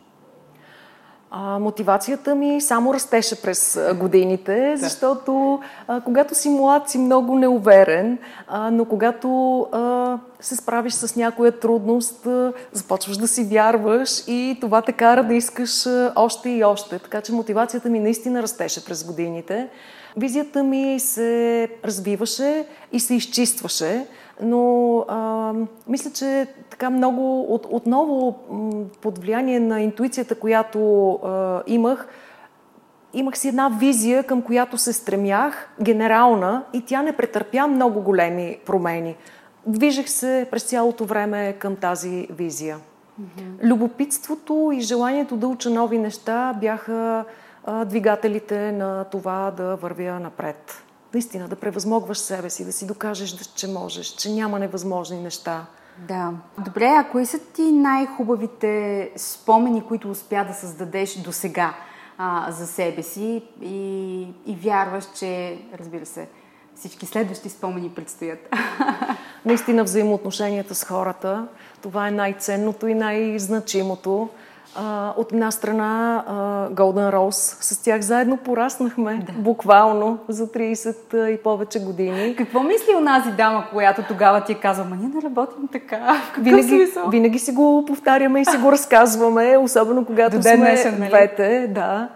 А, 1.30 1.59
мотивацията 1.59 2.35
ми 2.35 2.61
само 2.61 2.95
растеше 2.95 3.42
през 3.42 3.80
годините, 3.95 4.76
защото 4.76 5.61
а, 5.88 6.00
когато 6.00 6.35
си 6.35 6.49
млад, 6.49 6.88
си 6.88 6.99
много 6.99 7.38
неуверен, 7.38 8.18
а, 8.49 8.71
но 8.71 8.85
когато 8.85 9.61
а, 9.61 10.18
се 10.40 10.56
справиш 10.56 10.92
с 10.92 11.16
някоя 11.16 11.52
трудност, 11.52 12.26
а, 12.26 12.52
започваш 12.73 13.16
да 13.16 13.28
си 13.28 13.45
вярваш 13.45 14.23
и 14.26 14.59
това 14.61 14.83
те 14.83 14.92
кара 14.92 15.25
да 15.25 15.35
искаш 15.35 15.87
а, 15.87 16.12
още 16.16 16.50
и 16.50 16.64
още. 16.64 16.99
Така 16.99 17.21
че 17.21 17.33
мотивацията 17.33 17.88
ми 17.88 18.00
наистина 18.00 18.42
растеше 18.42 18.85
през 18.85 19.04
годините. 19.04 19.68
Визията 20.16 20.62
ми 20.62 21.00
се 21.00 21.68
развиваше 21.85 22.66
и 22.92 23.00
се 23.00 23.14
изчистваше 23.14 24.06
но 24.43 24.99
а, 25.09 25.52
мисля, 25.88 26.11
че 26.11 26.47
така 26.71 26.90
много 26.90 27.40
от, 27.55 27.66
отново 27.71 28.38
под 29.00 29.19
влияние 29.19 29.61
на 29.61 29.81
интуицията, 29.81 30.35
която 30.35 31.12
а, 31.12 31.62
имах, 31.66 32.09
имах 33.14 33.38
си 33.38 33.49
една 33.49 33.69
визия, 33.69 34.25
към 34.25 34.43
която 34.43 34.78
се 34.78 34.93
стремях, 34.93 35.69
генерална, 35.83 36.64
и 36.73 36.83
тя 36.87 37.02
не 37.02 37.16
претърпя 37.16 37.66
много 37.66 38.00
големи 38.00 38.59
промени. 38.66 39.16
Движех 39.66 40.09
се 40.09 40.49
през 40.50 40.62
цялото 40.62 41.05
време 41.05 41.52
към 41.52 41.76
тази 41.76 42.28
визия. 42.31 42.76
Mm-hmm. 42.76 43.62
Любопитството 43.62 44.71
и 44.75 44.81
желанието 44.81 45.37
да 45.37 45.49
уча 45.49 45.71
нови 45.71 45.99
неща 45.99 46.55
бяха 46.61 47.25
а, 47.64 47.85
двигателите 47.85 48.73
на 48.73 49.05
това 49.05 49.52
да 49.57 49.76
вървя 49.76 50.21
напред 50.21 50.86
наистина 51.16 51.49
да 51.49 51.56
превъзмогваш 51.56 52.18
себе 52.18 52.50
си, 52.50 52.64
да 52.64 52.73
си 52.73 52.87
докажеш, 52.87 53.37
че 53.54 53.68
можеш, 53.68 54.06
че 54.06 54.30
няма 54.30 54.58
невъзможни 54.58 55.23
неща. 55.23 55.66
Да. 56.08 56.32
Добре, 56.58 56.87
а 56.87 57.04
кои 57.11 57.26
са 57.26 57.38
ти 57.38 57.62
най-хубавите 57.62 59.11
спомени, 59.16 59.87
които 59.87 60.11
успя 60.11 60.44
да 60.49 60.54
създадеш 60.54 61.14
до 61.14 61.32
сега 61.32 61.75
за 62.49 62.66
себе 62.66 63.02
си 63.02 63.42
и, 63.62 64.23
и 64.46 64.56
вярваш, 64.56 65.04
че, 65.18 65.58
разбира 65.78 66.06
се, 66.06 66.28
всички 66.75 67.06
следващи 67.06 67.49
спомени 67.49 67.90
предстоят? 67.90 68.54
Наистина 69.44 69.85
взаимоотношенията 69.85 70.75
с 70.75 70.85
хората. 70.85 71.49
Това 71.82 72.08
е 72.08 72.11
най-ценното 72.11 72.87
и 72.87 72.94
най-значимото 72.94 74.28
от 75.16 75.33
една 75.33 75.50
страна 75.50 76.25
Golden 76.73 77.14
Rose. 77.14 77.62
С 77.62 77.83
тях 77.83 78.00
заедно 78.00 78.37
пораснахме 78.37 79.23
да. 79.26 79.33
буквално 79.33 80.18
за 80.28 80.47
30 80.47 81.26
и 81.26 81.37
повече 81.37 81.80
години. 81.80 82.37
Какво 82.37 82.62
мисли 82.62 82.95
онази 82.97 83.30
дама, 83.30 83.64
която 83.73 84.02
тогава 84.09 84.45
ти 84.45 84.52
е 84.52 84.54
казва, 84.54 84.85
ма 84.85 84.97
ние 84.97 85.09
не 85.14 85.23
работим 85.23 85.68
така? 85.73 86.23
винаги, 86.38 86.87
винаги 87.09 87.38
си 87.38 87.52
го 87.52 87.85
повтаряме 87.87 88.40
и 88.40 88.45
си 88.45 88.56
го 88.56 88.73
разказваме, 88.73 89.56
особено 89.59 90.04
когато 90.04 90.37
До 90.37 90.42
сме 90.42 90.56
днешен, 90.56 90.97
нали? 90.99 91.09
двете. 91.09 91.66
Да. 91.75 92.09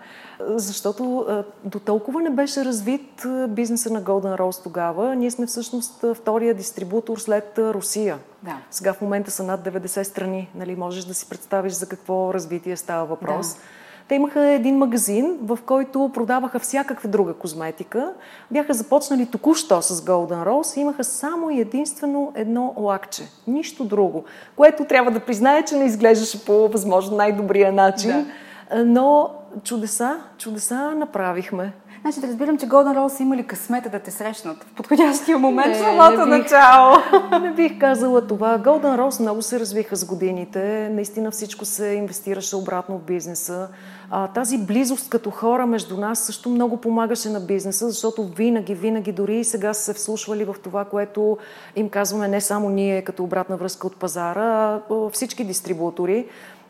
Защото 0.47 1.27
до 1.65 1.79
толкова 1.79 2.21
не 2.21 2.31
беше 2.31 2.65
развит 2.65 3.27
бизнеса 3.49 3.93
на 3.93 4.03
Golden 4.03 4.39
Rose 4.39 4.63
тогава. 4.63 5.15
Ние 5.17 5.31
сме 5.31 5.47
всъщност 5.47 6.05
втория 6.15 6.55
дистрибутор 6.55 7.19
след 7.19 7.59
Русия. 7.59 8.19
Да. 8.43 8.57
Сега 8.71 8.93
в 8.93 9.01
момента 9.01 9.31
са 9.31 9.43
над 9.43 9.61
90 9.61 10.03
страни. 10.03 10.49
Нали, 10.55 10.77
можеш 10.77 11.05
да 11.05 11.15
си 11.15 11.29
представиш 11.29 11.73
за 11.73 11.87
какво 11.87 12.35
развитие 12.35 12.77
става 12.77 13.05
въпрос. 13.05 13.55
Да. 13.55 13.61
Те 14.09 14.15
имаха 14.15 14.45
един 14.45 14.79
магазин, 14.79 15.39
в 15.43 15.59
който 15.67 16.11
продаваха 16.15 16.59
всякаква 16.59 17.09
друга 17.09 17.35
козметика. 17.35 18.13
Бяха 18.51 18.75
започнали 18.75 19.27
току-що 19.27 19.83
с 19.83 20.01
Golden 20.01 20.49
Rose 20.49 20.77
и 20.77 20.81
имаха 20.81 21.05
само 21.05 21.51
и 21.51 21.61
единствено 21.61 22.33
едно 22.35 22.75
лакче. 22.77 23.23
Нищо 23.47 23.85
друго. 23.85 24.25
Което 24.57 24.85
трябва 24.85 25.11
да 25.11 25.21
призная, 25.21 25.65
че 25.65 25.77
не 25.77 25.85
изглеждаше 25.85 26.45
по 26.45 26.69
възможно 26.69 27.17
най-добрия 27.17 27.73
начин. 27.73 28.11
Да. 28.71 28.85
Но 28.85 29.31
чудеса, 29.65 30.17
чудеса 30.39 30.95
направихме. 30.95 31.73
Значи 32.01 32.21
да 32.21 32.27
разбирам, 32.27 32.59
че 32.59 32.69
Golden 32.69 32.99
Rose 32.99 33.09
са 33.09 33.23
имали 33.23 33.47
късмета 33.47 33.89
да 33.89 33.99
те 33.99 34.11
срещнат 34.11 34.65
в 34.65 34.75
подходящия 34.75 35.39
момент, 35.39 35.77
в 35.77 35.79
самото 35.79 36.27
начало. 36.27 36.97
Не 37.41 37.51
бих 37.51 37.79
казала 37.79 38.27
това. 38.27 38.59
Golden 38.59 39.01
Rose 39.01 39.21
много 39.21 39.43
се 39.43 39.61
развиха 39.61 39.97
с 39.97 40.05
годините. 40.05 40.89
Наистина 40.93 41.31
всичко 41.31 41.65
се 41.65 41.87
инвестираше 41.87 42.57
обратно 42.57 42.99
в 42.99 43.03
бизнеса. 43.03 43.69
А, 44.11 44.29
тази 44.29 44.59
близост 44.59 45.11
като 45.11 45.31
хора 45.31 45.67
между 45.67 45.97
нас 45.97 46.19
също 46.19 46.49
много 46.49 46.77
помагаше 46.77 47.29
на 47.29 47.41
бизнеса, 47.41 47.91
защото 47.91 48.25
винаги, 48.25 48.75
винаги, 48.75 49.13
дори 49.13 49.37
и 49.37 49.45
сега 49.45 49.75
са 49.75 49.83
се 49.83 49.95
вслушвали 49.95 50.45
в 50.45 50.57
това, 50.63 50.85
което 50.85 51.39
им 51.77 51.89
казваме 51.89 52.29
не 52.29 52.41
само 52.41 52.69
ние 52.69 53.03
като 53.03 53.25
обратна 53.25 53.57
връзка 53.57 53.87
от 53.87 53.97
пазара, 53.97 54.81
а 54.91 55.11
всички 55.13 55.45
дистрибутори 55.45 56.27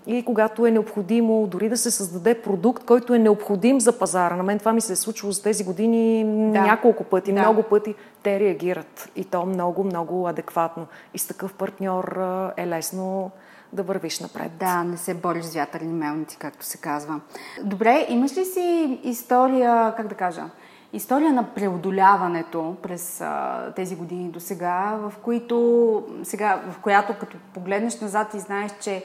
и 0.07 0.25
когато 0.25 0.67
е 0.67 0.71
необходимо 0.71 1.47
дори 1.47 1.69
да 1.69 1.77
се 1.77 1.91
създаде 1.91 2.43
продукт, 2.43 2.85
който 2.85 3.15
е 3.15 3.19
необходим 3.19 3.81
за 3.81 3.99
пазара. 3.99 4.37
На 4.37 4.43
мен 4.43 4.59
това 4.59 4.73
ми 4.73 4.81
се 4.81 4.93
е 4.93 4.97
случило 4.97 5.33
за 5.33 5.43
тези 5.43 5.65
години 5.65 6.25
да. 6.53 6.61
няколко 6.61 7.05
пъти, 7.05 7.33
да. 7.33 7.41
много 7.41 7.63
пъти. 7.63 7.95
Те 8.23 8.41
реагират 8.41 9.11
и 9.17 9.25
то 9.25 9.47
много, 9.47 9.85
много 9.85 10.29
адекватно. 10.29 10.87
И 11.15 11.19
с 11.19 11.27
такъв 11.27 11.55
партньор 11.55 12.21
е 12.57 12.67
лесно 12.67 13.31
да 13.73 13.83
вървиш 13.83 14.21
напред. 14.21 14.51
Да, 14.61 14.85
не 14.85 14.97
се 14.97 15.15
бориш 15.15 15.45
с 15.45 15.55
вятърни 15.55 15.93
мелници, 15.93 16.37
както 16.39 16.65
се 16.65 16.79
казва. 16.79 17.21
Добре, 17.63 18.07
имаш 18.09 18.37
ли 18.37 18.45
си 18.45 18.99
история, 19.05 19.95
как 19.97 20.07
да 20.07 20.15
кажа, 20.15 20.45
история 20.93 21.33
на 21.33 21.45
преодоляването 21.55 22.77
през 22.83 23.21
а, 23.21 23.73
тези 23.77 23.97
години 23.97 24.29
до 24.29 24.41
сега, 24.41 24.99
в 25.01 25.13
които 25.23 26.05
сега, 26.23 26.63
в 26.71 26.79
която 26.79 27.15
като 27.21 27.37
погледнеш 27.55 28.01
назад 28.01 28.35
и 28.35 28.39
знаеш, 28.39 28.73
че 28.81 29.05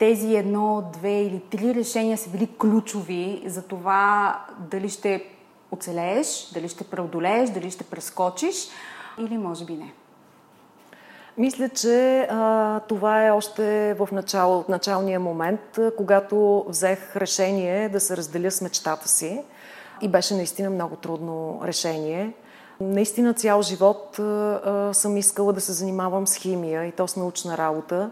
тези 0.00 0.36
едно, 0.36 0.90
две 0.92 1.22
или 1.22 1.40
три 1.50 1.74
решения 1.74 2.18
са 2.18 2.30
били 2.30 2.48
ключови 2.58 3.42
за 3.46 3.62
това 3.62 4.38
дали 4.58 4.88
ще 4.88 5.24
оцелееш, 5.70 6.50
дали 6.54 6.68
ще 6.68 6.84
преодолееш, 6.84 7.50
дали 7.50 7.70
ще 7.70 7.84
прескочиш 7.84 8.68
или 9.18 9.38
може 9.38 9.64
би 9.64 9.72
не. 9.72 9.92
Мисля, 11.38 11.68
че 11.68 12.26
а, 12.30 12.80
това 12.80 13.26
е 13.26 13.30
още 13.30 13.94
в 13.98 14.08
начало, 14.12 14.64
началния 14.68 15.20
момент, 15.20 15.78
когато 15.96 16.64
взех 16.68 17.16
решение 17.16 17.88
да 17.88 18.00
се 18.00 18.16
разделя 18.16 18.50
с 18.50 18.60
мечтата 18.60 19.08
си. 19.08 19.42
И 20.00 20.08
беше 20.08 20.34
наистина 20.34 20.70
много 20.70 20.96
трудно 20.96 21.60
решение. 21.64 22.32
Наистина 22.80 23.34
цял 23.34 23.62
живот 23.62 24.18
а, 24.18 24.90
съм 24.92 25.16
искала 25.16 25.52
да 25.52 25.60
се 25.60 25.72
занимавам 25.72 26.26
с 26.26 26.34
химия 26.34 26.84
и 26.84 26.92
то 26.92 27.08
с 27.08 27.16
научна 27.16 27.58
работа 27.58 28.10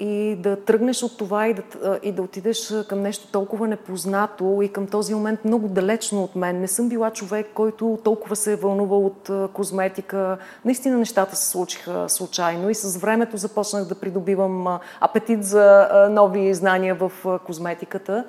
и 0.00 0.36
да 0.38 0.64
тръгнеш 0.64 1.02
от 1.02 1.18
това 1.18 1.48
и 1.48 1.54
да, 1.54 1.62
и 2.02 2.12
да 2.12 2.22
отидеш 2.22 2.74
към 2.88 3.00
нещо 3.00 3.28
толкова 3.32 3.68
непознато 3.68 4.58
и 4.62 4.68
към 4.68 4.86
този 4.86 5.14
момент 5.14 5.44
много 5.44 5.68
далечно 5.68 6.22
от 6.22 6.36
мен. 6.36 6.60
Не 6.60 6.68
съм 6.68 6.88
била 6.88 7.10
човек, 7.10 7.46
който 7.54 7.98
толкова 8.04 8.36
се 8.36 8.52
е 8.52 8.56
вълнувал 8.56 9.06
от 9.06 9.30
козметика. 9.52 10.38
Наистина 10.64 10.98
нещата 10.98 11.36
се 11.36 11.50
случиха 11.50 12.08
случайно 12.08 12.70
и 12.70 12.74
с 12.74 12.96
времето 12.96 13.36
започнах 13.36 13.84
да 13.84 13.94
придобивам 13.94 14.78
апетит 15.00 15.44
за 15.44 15.88
нови 16.10 16.54
знания 16.54 16.94
в 16.94 17.12
козметиката. 17.46 18.24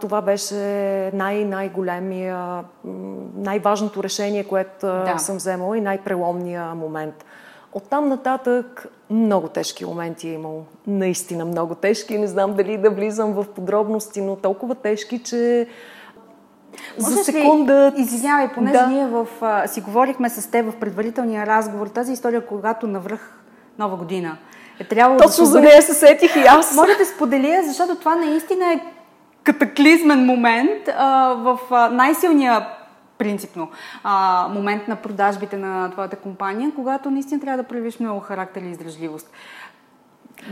Това 0.00 0.22
беше 0.22 0.54
най- 1.14 1.44
най-големия, 1.44 2.64
най-важното 3.34 4.02
решение, 4.02 4.44
което 4.44 4.86
да. 4.86 5.18
съм 5.18 5.36
вземала 5.36 5.78
и 5.78 5.80
най-преломния 5.80 6.74
момент. 6.74 7.24
Оттам 7.72 8.08
нататък 8.08 8.86
много 9.10 9.48
тежки 9.48 9.84
моменти 9.84 10.28
е 10.28 10.32
имало. 10.32 10.64
Наистина 10.86 11.44
много 11.44 11.74
тежки. 11.74 12.18
Не 12.18 12.26
знам 12.26 12.54
дали 12.54 12.76
да 12.76 12.90
влизам 12.90 13.32
в 13.32 13.44
подробности, 13.44 14.20
но 14.20 14.36
толкова 14.36 14.74
тежки, 14.74 15.22
че 15.22 15.66
за 16.96 17.24
секунда... 17.24 17.92
Ли, 17.96 18.02
извинявай, 18.02 18.48
понеже 18.48 18.78
да. 18.78 18.86
ние 18.86 19.06
в, 19.06 19.26
а, 19.40 19.66
си 19.66 19.80
говорихме 19.80 20.28
с 20.28 20.50
теб 20.50 20.72
в 20.72 20.76
предварителния 20.76 21.46
разговор, 21.46 21.86
тази 21.86 22.12
история, 22.12 22.46
когато 22.46 22.86
навръх 22.86 23.38
нова 23.78 23.96
година. 23.96 24.36
Е 24.80 24.84
трябвало 24.84 25.20
Точно 25.20 25.44
да 25.44 25.50
за 25.50 25.60
нея 25.60 25.82
се 25.82 25.94
сетих 25.94 26.36
и 26.36 26.40
аз. 26.40 26.74
Може 26.74 26.94
да 26.94 27.04
споделя, 27.04 27.62
защото 27.66 27.94
това 27.94 28.16
наистина 28.16 28.72
е 28.72 28.80
катаклизмен 29.42 30.26
момент 30.26 30.88
а, 30.96 31.34
в 31.34 31.58
а, 31.70 31.88
най-силния 31.88 32.68
принципно 33.18 33.70
а, 34.04 34.48
момент 34.54 34.88
на 34.88 34.96
продажбите 34.96 35.56
на 35.56 35.90
твоята 35.90 36.16
компания, 36.16 36.72
когато 36.76 37.10
наистина 37.10 37.40
трябва 37.40 37.62
да 37.62 37.68
проявиш 37.68 38.00
много 38.00 38.20
характер 38.20 38.62
и 38.62 38.70
издръжливост. 38.70 39.30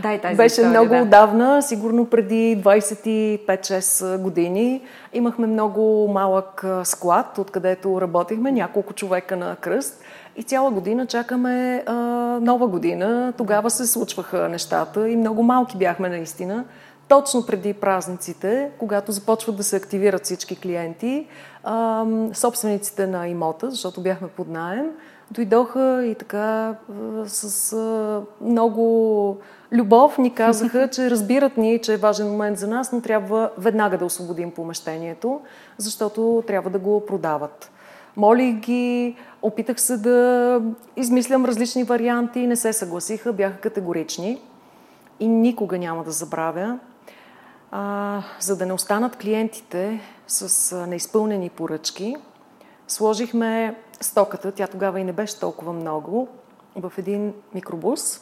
Дай 0.03 0.21
тази 0.21 0.37
Беше 0.37 0.47
история, 0.47 0.71
много 0.71 0.95
да. 0.95 1.03
отдавна, 1.03 1.63
сигурно 1.63 2.07
преди 2.07 2.63
25-6 2.65 4.19
години. 4.19 4.83
Имахме 5.13 5.47
много 5.47 6.09
малък 6.13 6.65
склад, 6.85 7.39
откъдето 7.39 8.01
работихме, 8.01 8.53
няколко 8.53 8.93
човека 8.93 9.37
на 9.37 9.57
кръст. 9.57 10.03
И 10.37 10.43
цяла 10.43 10.71
година 10.71 11.07
чакаме 11.07 11.83
а, 11.87 11.95
нова 12.43 12.67
година. 12.67 13.33
Тогава 13.37 13.71
се 13.71 13.87
случваха 13.87 14.49
нещата 14.49 15.09
и 15.09 15.17
много 15.17 15.43
малки 15.43 15.77
бяхме 15.77 16.09
наистина 16.09 16.65
точно 17.09 17.47
преди 17.47 17.73
празниците, 17.73 18.71
когато 18.79 19.13
започват 19.13 19.57
да 19.57 19.65
се 19.65 19.77
активират 19.77 20.25
всички 20.25 20.57
клиенти, 20.57 21.27
собствениците 22.33 23.07
на 23.07 23.29
имота, 23.29 23.71
защото 23.71 24.01
бяхме 24.01 24.29
под 24.29 24.49
найем, 24.49 24.91
дойдоха 25.31 26.05
и 26.07 26.15
така 26.15 26.75
с 27.25 27.77
много 28.41 29.37
любов 29.73 30.19
ни 30.19 30.35
казаха, 30.35 30.89
че 30.93 31.11
разбират 31.11 31.57
ни, 31.57 31.79
че 31.79 31.95
е 31.95 31.97
важен 31.97 32.31
момент 32.31 32.59
за 32.59 32.69
нас, 32.69 32.93
но 32.93 33.01
трябва 33.01 33.51
веднага 33.59 33.99
да 33.99 34.05
освободим 34.05 34.51
помещението, 34.51 35.41
защото 35.79 36.43
трябва 36.47 36.71
да 36.71 36.79
го 36.79 37.07
продават. 37.07 37.71
Молих 38.17 38.55
ги, 38.55 39.17
опитах 39.43 39.81
се 39.81 39.97
да 39.97 40.61
измислям 40.97 41.45
различни 41.45 41.85
варианти, 41.85 42.47
не 42.47 42.57
се 42.57 42.73
съгласиха, 42.73 43.33
бяха 43.33 43.61
категорични. 43.61 44.41
И 45.21 45.29
никога 45.29 45.79
няма 45.79 46.05
да 46.05 46.11
забравя 46.11 46.79
а, 47.79 48.23
за 48.41 48.57
да 48.57 48.67
не 48.67 48.73
останат 48.73 49.17
клиентите 49.17 50.01
с 50.27 50.73
а, 50.73 50.87
неизпълнени 50.87 51.51
поръчки, 51.51 52.17
сложихме 52.89 53.77
стоката, 54.01 54.53
тя 54.53 54.67
тогава 54.67 55.01
и 55.01 55.05
не 55.05 55.13
беше 55.13 55.41
толкова 55.41 55.73
много, 55.73 56.29
в 56.77 56.93
един 56.99 57.35
микробус. 57.55 58.21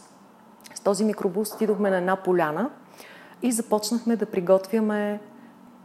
С 0.75 0.81
този 0.81 1.05
микробус 1.05 1.55
отидохме 1.55 1.91
на 1.91 1.97
една 1.97 2.17
поляна 2.17 2.71
и 3.43 3.53
започнахме 3.53 4.17
да 4.17 4.27
приготвяме 4.27 5.21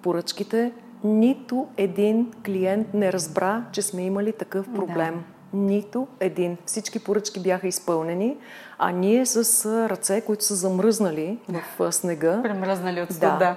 поръчките. 0.01 0.73
Нито 1.03 1.67
един 1.77 2.31
клиент 2.45 2.93
не 2.93 3.13
разбра, 3.13 3.65
че 3.71 3.81
сме 3.81 4.01
имали 4.01 4.33
такъв 4.33 4.73
проблем. 4.73 5.13
Да. 5.15 5.38
Нито 5.53 6.07
един. 6.19 6.57
Всички 6.65 6.99
поръчки 6.99 7.39
бяха 7.39 7.67
изпълнени, 7.67 8.37
а 8.77 8.91
ние 8.91 9.25
с 9.25 9.65
ръце, 9.89 10.21
които 10.21 10.43
са 10.43 10.55
замръзнали 10.55 11.37
в 11.79 11.91
снега. 11.91 12.41
Премръзнали 12.41 13.01
от 13.01 13.11
студа. 13.11 13.35
Да. 13.39 13.55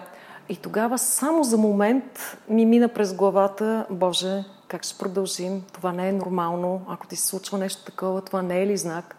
И 0.48 0.56
тогава 0.56 0.98
само 0.98 1.44
за 1.44 1.58
момент 1.58 2.38
ми 2.48 2.66
мина 2.66 2.88
през 2.88 3.14
главата, 3.14 3.86
Боже, 3.90 4.44
как 4.68 4.84
ще 4.84 4.98
продължим? 4.98 5.62
Това 5.72 5.92
не 5.92 6.08
е 6.08 6.12
нормално. 6.12 6.80
Ако 6.88 7.06
ти 7.06 7.16
се 7.16 7.26
случва 7.26 7.58
нещо 7.58 7.84
такова, 7.84 8.20
това 8.20 8.42
не 8.42 8.62
е 8.62 8.66
ли 8.66 8.76
знак? 8.76 9.16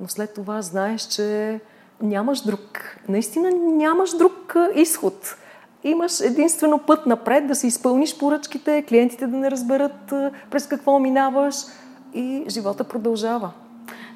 Но 0.00 0.08
след 0.08 0.34
това 0.34 0.62
знаеш, 0.62 1.02
че 1.02 1.60
нямаш 2.02 2.40
друг, 2.40 2.96
наистина 3.08 3.50
нямаш 3.50 4.16
друг 4.16 4.56
изход. 4.74 5.36
Имаш 5.84 6.20
единствено 6.20 6.78
път 6.78 7.06
напред 7.06 7.46
да 7.46 7.54
си 7.54 7.66
изпълниш 7.66 8.18
поръчките, 8.18 8.84
клиентите 8.88 9.26
да 9.26 9.36
не 9.36 9.50
разберат 9.50 10.12
през 10.50 10.66
какво 10.66 10.98
минаваш 10.98 11.54
и 12.14 12.44
живота 12.48 12.84
продължава. 12.84 13.50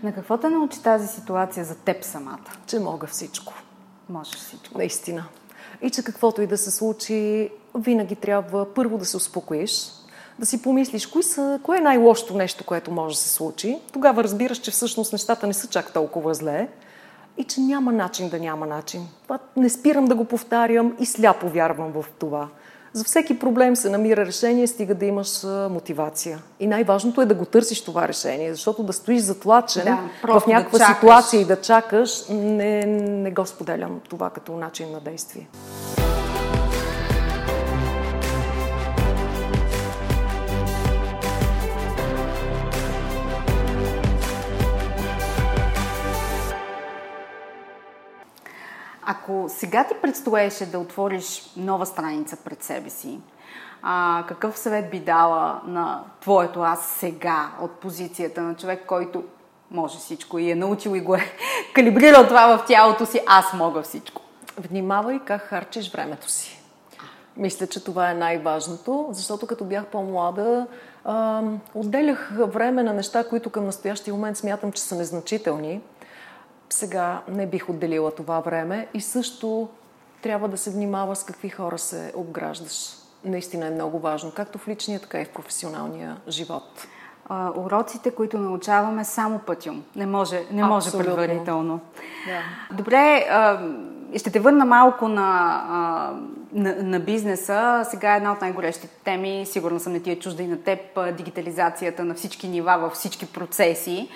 На 0.03 0.13
какво 0.13 0.39
те 0.39 0.49
научи 0.49 0.83
тази 0.83 1.09
ситуация 1.09 1.65
за 1.65 1.75
теб 1.75 2.05
самата? 2.05 2.39
Че 2.67 2.79
мога 2.79 3.07
всичко. 3.07 3.55
Можеш 4.09 4.35
всичко. 4.35 4.79
Наистина. 4.79 5.25
И 5.83 5.91
че 5.91 6.05
каквото 6.05 6.43
и 6.43 6.47
да 6.47 6.59
се 6.59 6.71
случи, 6.71 7.51
винаги 7.75 8.17
трябва 8.17 8.75
първо 8.75 8.99
да 8.99 9.05
се 9.05 9.17
успокоиш, 9.17 9.91
да 10.39 10.47
си 10.47 10.63
помислиш, 10.63 11.07
кое, 11.07 11.23
са, 11.23 11.61
кое 11.63 11.79
е 11.79 11.81
най-лошото 11.81 12.37
нещо, 12.37 12.65
което 12.65 12.91
може 12.91 13.15
да 13.15 13.21
се 13.21 13.29
случи. 13.29 13.79
Тогава 13.93 14.25
разбираш, 14.25 14.59
че 14.59 14.71
всъщност 14.71 15.13
нещата 15.13 15.47
не 15.47 15.55
са 15.55 15.67
чак 15.67 15.93
толкова 15.93 16.35
зле 16.35 16.69
и 17.37 17.45
че 17.45 17.61
няма 17.61 17.93
начин 17.93 18.29
да 18.29 18.41
няма 18.41 18.67
начин. 18.67 19.09
Това 19.23 19.39
не 19.57 19.69
спирам 19.69 20.05
да 20.05 20.15
го 20.15 20.25
повтарям 20.25 20.97
и 21.01 21.07
сляпо 21.07 21.49
вярвам 21.49 21.93
в 21.93 22.05
това. 22.19 22.49
За 22.93 23.05
всеки 23.05 23.39
проблем 23.39 23.77
се 23.77 23.91
намира 23.91 24.27
решение, 24.27 24.67
стига 24.67 24.95
да 24.95 25.05
имаш 25.05 25.43
мотивация. 25.71 26.39
И 26.61 26.67
най-важното 26.67 27.21
е 27.23 27.27
да 27.27 27.35
го 27.35 27.45
търсиш 27.45 27.85
това 27.85 28.09
решение, 28.09 28.55
защото 28.55 28.83
да 28.83 28.93
стоиш 28.93 29.21
затлачен 29.21 29.85
да, 29.85 30.41
в 30.41 30.47
някаква 30.47 30.79
да 30.79 30.95
ситуация 30.95 31.41
и 31.41 31.45
да 31.45 31.61
чакаш, 31.61 32.25
не, 32.29 32.85
не 32.87 33.31
го 33.31 33.47
споделям 33.47 34.01
това 34.09 34.31
като 34.31 34.53
начин 34.53 34.93
на 34.93 35.01
действие. 35.01 35.49
Ако 49.03 49.47
сега 49.49 49.85
ти 49.85 49.95
предстоеше 50.03 50.67
да 50.67 50.79
отвориш 50.79 51.53
нова 51.57 51.87
страница 51.87 52.37
пред 52.45 52.62
себе 52.62 52.91
си, 52.91 53.21
а, 53.83 54.25
какъв 54.29 54.59
съвет 54.59 54.91
би 54.91 55.01
дала 55.01 55.61
на 55.67 56.05
твоето 56.21 56.61
аз 56.61 56.87
сега 56.87 57.51
от 57.61 57.71
позицията 57.71 58.43
на 58.43 58.55
човек, 58.57 58.87
който 58.87 59.25
може 59.71 59.99
всичко 59.99 60.38
и 60.38 60.51
е 60.51 60.55
научил 60.55 60.91
и 60.91 61.01
го 61.01 61.15
е 61.15 61.33
калибрирал 61.75 62.27
това 62.27 62.59
в 62.59 62.65
тялото 62.67 63.07
си, 63.07 63.21
аз 63.27 63.53
мога 63.53 63.83
всичко? 63.83 64.23
Внимавай 64.59 65.21
как 65.25 65.43
харчиш 65.43 65.93
времето 65.93 66.31
си. 66.31 66.59
Мисля, 67.37 67.67
че 67.67 67.85
това 67.85 68.11
е 68.11 68.15
най-важното, 68.15 69.09
защото 69.11 69.47
като 69.47 69.65
бях 69.65 69.87
по-млада, 69.87 70.67
а, 71.05 71.43
отделях 71.75 72.33
време 72.38 72.83
на 72.83 72.93
неща, 72.93 73.25
които 73.29 73.51
към 73.51 73.65
настоящия 73.65 74.15
момент 74.15 74.37
смятам, 74.37 74.73
че 74.73 74.83
са 74.83 74.97
незначителни 74.97 75.81
сега 76.73 77.21
не 77.29 77.47
бих 77.47 77.69
отделила 77.69 78.15
това 78.15 78.41
време 78.41 78.89
и 78.95 79.01
също 79.01 79.69
трябва 80.23 80.49
да 80.49 80.57
се 80.57 80.71
внимава 80.71 81.17
с 81.17 81.25
какви 81.25 81.49
хора 81.49 81.79
се 81.79 82.13
обграждаш. 82.17 82.91
Наистина 83.25 83.67
е 83.67 83.71
много 83.71 83.99
важно, 83.99 84.33
както 84.37 84.59
в 84.59 84.69
личния, 84.69 85.01
така 85.01 85.21
и 85.21 85.25
в 85.25 85.29
професионалния 85.29 86.17
живот. 86.29 86.87
А, 87.29 87.53
уроците, 87.57 88.11
които 88.11 88.39
научаваме, 88.39 89.05
само 89.05 89.39
пътюм. 89.39 89.85
Не 89.97 90.07
може, 90.07 90.43
не 90.51 90.65
може 90.65 90.91
предварително. 90.91 91.81
Да. 92.27 92.77
Добре, 92.77 93.27
а, 93.31 93.61
ще 94.17 94.31
те 94.31 94.41
върна 94.41 94.65
малко 94.65 95.09
на, 95.09 95.63
а, 95.69 96.13
на, 96.53 96.75
на 96.83 97.01
бизнеса. 97.01 97.87
Сега 97.91 98.15
е 98.15 98.17
една 98.17 98.33
от 98.33 98.41
най-горещите 98.41 98.89
теми, 99.05 99.47
сигурно 99.47 99.81
съм 99.81 99.93
не 99.93 100.01
ти 100.01 100.11
е 100.11 100.19
чужда 100.19 100.43
и 100.43 100.47
на 100.47 100.63
теб, 100.63 100.81
дигитализацията 101.17 102.05
на 102.05 102.15
всички 102.15 102.49
нива, 102.49 102.79
във 102.79 102.93
всички 102.93 103.33
процеси. 103.33 104.09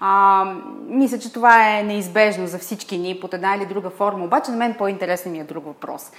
А, 0.00 0.44
мисля, 0.86 1.18
че 1.18 1.32
това 1.32 1.78
е 1.78 1.82
неизбежно 1.82 2.46
за 2.46 2.58
всички 2.58 2.98
ни 2.98 3.20
под 3.20 3.34
една 3.34 3.56
или 3.56 3.66
друга 3.66 3.90
форма. 3.90 4.24
Обаче 4.24 4.50
на 4.50 4.56
мен 4.56 4.74
по-интересен 4.74 5.32
ми 5.32 5.38
е 5.38 5.44
друг 5.44 5.64
въпрос. 5.64 6.12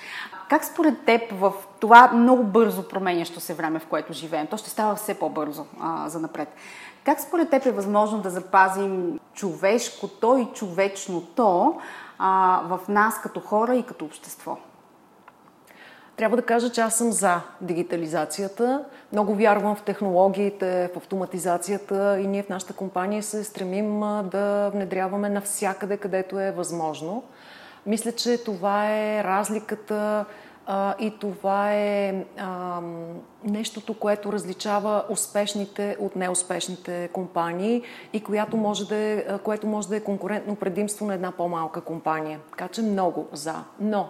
Как 0.50 0.66
според 0.66 1.06
теб 1.06 1.22
в 1.32 1.54
това 1.80 2.12
много 2.14 2.44
бързо 2.44 2.88
променящо 2.88 3.40
се 3.40 3.54
време, 3.54 3.80
в 3.80 3.88
което 3.88 4.14
живеем, 4.14 4.48
то 4.48 4.58
ще 4.58 4.70
става 4.70 4.96
все 4.96 5.20
по-бързо 5.20 5.66
а, 5.82 6.10
за 6.10 6.20
напред, 6.20 6.50
как 7.04 7.22
според 7.22 7.50
теб 7.50 7.66
е 7.66 7.72
възможно 7.72 8.22
да 8.22 8.30
запазим 8.30 9.20
човешкото 9.34 10.38
и 10.38 10.56
човечното 10.56 11.80
а, 12.20 12.62
в 12.64 12.80
нас 12.88 13.22
като 13.22 13.40
хора 13.40 13.76
и 13.76 13.84
като 13.84 14.06
общество? 14.06 14.58
Трябва 16.18 16.38
да 16.38 16.42
кажа, 16.42 16.70
че 16.70 16.82
аз 16.82 16.96
съм 16.96 17.12
за 17.12 17.42
дигитализацията. 17.62 18.86
Много 19.12 19.36
вярвам 19.36 19.76
в 19.76 19.82
технологиите, 19.82 20.90
в 20.94 20.98
автоматизацията 20.98 22.20
и 22.20 22.28
ние 22.28 22.44
в 22.44 22.50
нашата 22.50 22.74
компания 22.74 23.24
се 23.24 23.44
стремим 23.44 24.00
да 24.24 24.70
внедряваме 24.74 25.30
навсякъде, 25.30 25.98
където 25.98 26.40
е 26.40 26.52
възможно. 26.52 27.24
Мисля, 27.86 28.12
че 28.12 28.44
това 28.44 28.92
е 28.92 29.24
разликата 29.24 30.26
а, 30.66 30.96
и 31.00 31.14
това 31.20 31.74
е 31.74 32.26
а, 32.38 32.82
нещото, 33.44 33.94
което 33.94 34.34
различава 34.34 35.04
успешните 35.10 35.98
от 36.00 36.16
неуспешните 36.16 37.10
компании 37.14 37.82
и 38.14 38.24
която 38.24 38.58
може 38.58 38.88
да 38.88 38.96
е, 38.96 39.26
което 39.44 39.68
може 39.68 39.88
да 39.88 39.96
е 39.96 40.00
конкурентно 40.04 40.56
предимство 40.56 41.06
на 41.06 41.14
една 41.14 41.32
по-малка 41.32 41.82
компания. 41.82 42.40
Така 42.50 42.68
че 42.68 42.82
много 42.82 43.28
за. 43.32 43.56
Но 43.80 44.10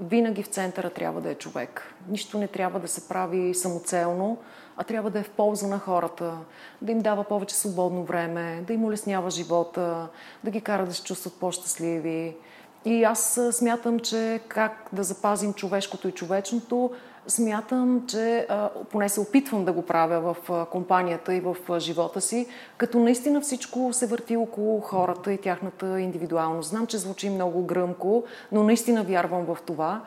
винаги 0.00 0.42
в 0.42 0.46
центъра 0.46 0.90
трябва 0.90 1.20
да 1.20 1.30
е 1.30 1.34
човек. 1.34 1.94
Нищо 2.08 2.38
не 2.38 2.46
трябва 2.46 2.80
да 2.80 2.88
се 2.88 3.08
прави 3.08 3.54
самоцелно, 3.54 4.38
а 4.76 4.84
трябва 4.84 5.10
да 5.10 5.18
е 5.18 5.22
в 5.22 5.30
полза 5.30 5.66
на 5.66 5.78
хората, 5.78 6.36
да 6.82 6.92
им 6.92 7.00
дава 7.00 7.24
повече 7.24 7.54
свободно 7.54 8.04
време, 8.04 8.64
да 8.66 8.72
им 8.72 8.84
улеснява 8.84 9.30
живота, 9.30 10.08
да 10.44 10.50
ги 10.50 10.60
кара 10.60 10.86
да 10.86 10.94
се 10.94 11.02
чувстват 11.02 11.34
по-щастливи. 11.34 12.36
И 12.84 13.04
аз 13.04 13.40
смятам, 13.52 14.00
че 14.00 14.40
как 14.48 14.88
да 14.92 15.04
запазим 15.04 15.54
човешкото 15.54 16.08
и 16.08 16.12
човечното, 16.12 16.90
смятам, 17.26 18.04
че 18.06 18.46
поне 18.90 19.08
се 19.08 19.20
опитвам 19.20 19.64
да 19.64 19.72
го 19.72 19.82
правя 19.82 20.34
в 20.34 20.66
компанията 20.70 21.34
и 21.34 21.40
в 21.40 21.56
живота 21.78 22.20
си, 22.20 22.46
като 22.76 22.98
наистина 22.98 23.40
всичко 23.40 23.92
се 23.92 24.06
върти 24.06 24.36
около 24.36 24.80
хората 24.80 25.32
и 25.32 25.38
тяхната 25.38 26.00
индивидуалност. 26.00 26.70
Знам, 26.70 26.86
че 26.86 26.98
звучи 26.98 27.30
много 27.30 27.62
гръмко, 27.62 28.24
но 28.52 28.62
наистина 28.62 29.02
вярвам 29.02 29.44
в 29.44 29.58
това. 29.66 30.00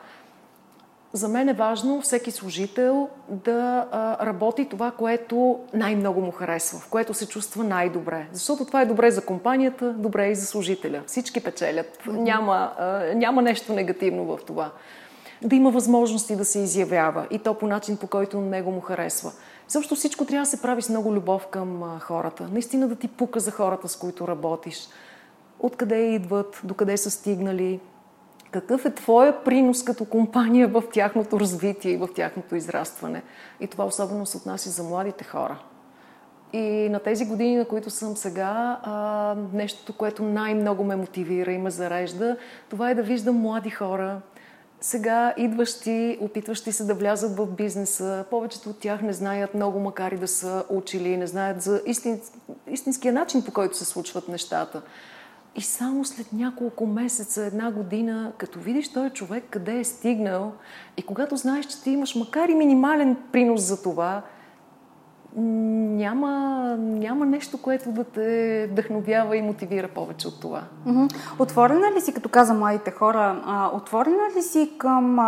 За 1.12 1.28
мен 1.28 1.48
е 1.48 1.52
важно 1.52 2.00
всеки 2.00 2.30
служител 2.30 3.08
да 3.28 3.86
работи 4.22 4.68
това, 4.68 4.90
което 4.90 5.60
най-много 5.74 6.20
му 6.20 6.30
харесва, 6.30 6.78
в 6.78 6.88
което 6.88 7.14
се 7.14 7.28
чувства 7.28 7.64
най-добре. 7.64 8.26
Защото 8.32 8.64
това 8.64 8.82
е 8.82 8.86
добре 8.86 9.10
за 9.10 9.24
компанията, 9.24 9.92
добре 9.92 10.28
и 10.28 10.34
за 10.34 10.46
служителя. 10.46 11.02
Всички 11.06 11.44
печелят. 11.44 11.98
Няма, 12.06 12.72
няма 13.14 13.42
нещо 13.42 13.72
негативно 13.72 14.24
в 14.24 14.38
това. 14.46 14.70
Да 15.42 15.56
има 15.56 15.70
възможности 15.70 16.36
да 16.36 16.44
се 16.44 16.58
изявява 16.58 17.26
и 17.30 17.38
то 17.38 17.54
по 17.54 17.66
начин, 17.66 17.96
по 17.96 18.06
който 18.06 18.40
него 18.40 18.70
му 18.70 18.80
харесва. 18.80 19.32
Също 19.68 19.94
всичко 19.94 20.24
трябва 20.24 20.42
да 20.42 20.50
се 20.50 20.62
прави 20.62 20.82
с 20.82 20.88
много 20.88 21.14
любов 21.14 21.46
към 21.46 21.98
хората. 22.00 22.48
Наистина 22.52 22.88
да 22.88 22.96
ти 22.96 23.08
пука 23.08 23.40
за 23.40 23.50
хората, 23.50 23.88
с 23.88 23.96
които 23.96 24.28
работиш. 24.28 24.88
Откъде 25.60 25.96
идват, 25.96 26.60
докъде 26.64 26.96
са 26.96 27.10
стигнали, 27.10 27.80
какъв 28.50 28.84
е 28.84 28.94
твоя 28.94 29.44
принос 29.44 29.84
като 29.84 30.04
компания 30.04 30.68
в 30.68 30.82
тяхното 30.92 31.40
развитие 31.40 31.92
и 31.92 31.96
в 31.96 32.08
тяхното 32.14 32.56
израстване. 32.56 33.22
И 33.60 33.66
това 33.66 33.84
особено 33.84 34.26
се 34.26 34.36
отнася 34.36 34.70
за 34.70 34.82
младите 34.82 35.24
хора. 35.24 35.58
И 36.52 36.88
на 36.88 36.98
тези 36.98 37.26
години, 37.26 37.56
на 37.56 37.64
които 37.64 37.90
съм 37.90 38.16
сега, 38.16 38.80
а, 38.82 39.34
нещото, 39.52 39.92
което 39.92 40.22
най-много 40.22 40.84
ме 40.84 40.96
мотивира 40.96 41.52
и 41.52 41.58
ме 41.58 41.70
зарежда, 41.70 42.36
това 42.68 42.90
е 42.90 42.94
да 42.94 43.02
виждам 43.02 43.36
млади 43.36 43.70
хора, 43.70 44.20
сега 44.86 45.34
идващи, 45.36 46.18
опитващи 46.20 46.72
се 46.72 46.84
да 46.84 46.94
влязат 46.94 47.36
в 47.36 47.46
бизнеса. 47.46 48.24
Повечето 48.30 48.70
от 48.70 48.78
тях 48.78 49.02
не 49.02 49.12
знаят 49.12 49.54
много, 49.54 49.80
макар 49.80 50.12
и 50.12 50.16
да 50.16 50.28
са 50.28 50.64
учили, 50.68 51.16
не 51.16 51.26
знаят 51.26 51.62
за 51.62 51.82
истин, 51.86 52.20
истинския 52.70 53.12
начин, 53.12 53.44
по 53.44 53.52
който 53.52 53.76
се 53.76 53.84
случват 53.84 54.28
нещата. 54.28 54.82
И 55.56 55.62
само 55.62 56.04
след 56.04 56.32
няколко 56.32 56.86
месеца, 56.86 57.44
една 57.44 57.70
година, 57.70 58.32
като 58.38 58.58
видиш 58.58 58.92
този 58.92 59.10
човек 59.10 59.44
къде 59.50 59.78
е 59.78 59.84
стигнал 59.84 60.52
и 60.96 61.02
когато 61.02 61.36
знаеш, 61.36 61.66
че 61.66 61.82
ти 61.82 61.90
имаш 61.90 62.14
макар 62.14 62.48
и 62.48 62.54
минимален 62.54 63.16
принос 63.32 63.62
за 63.62 63.82
това, 63.82 64.22
няма, 65.36 66.30
няма 66.78 67.26
нещо, 67.26 67.62
което 67.62 67.92
да 67.92 68.04
те 68.04 68.68
вдъхновява 68.72 69.36
и 69.36 69.42
мотивира 69.42 69.88
повече 69.88 70.28
от 70.28 70.40
това. 70.40 70.62
Отворена 71.38 71.92
ли 71.96 72.00
си, 72.00 72.14
като 72.14 72.28
каза 72.28 72.54
младите 72.54 72.90
хора, 72.90 73.42
отворена 73.74 74.28
ли 74.36 74.42
си 74.42 74.72
към 74.78 75.18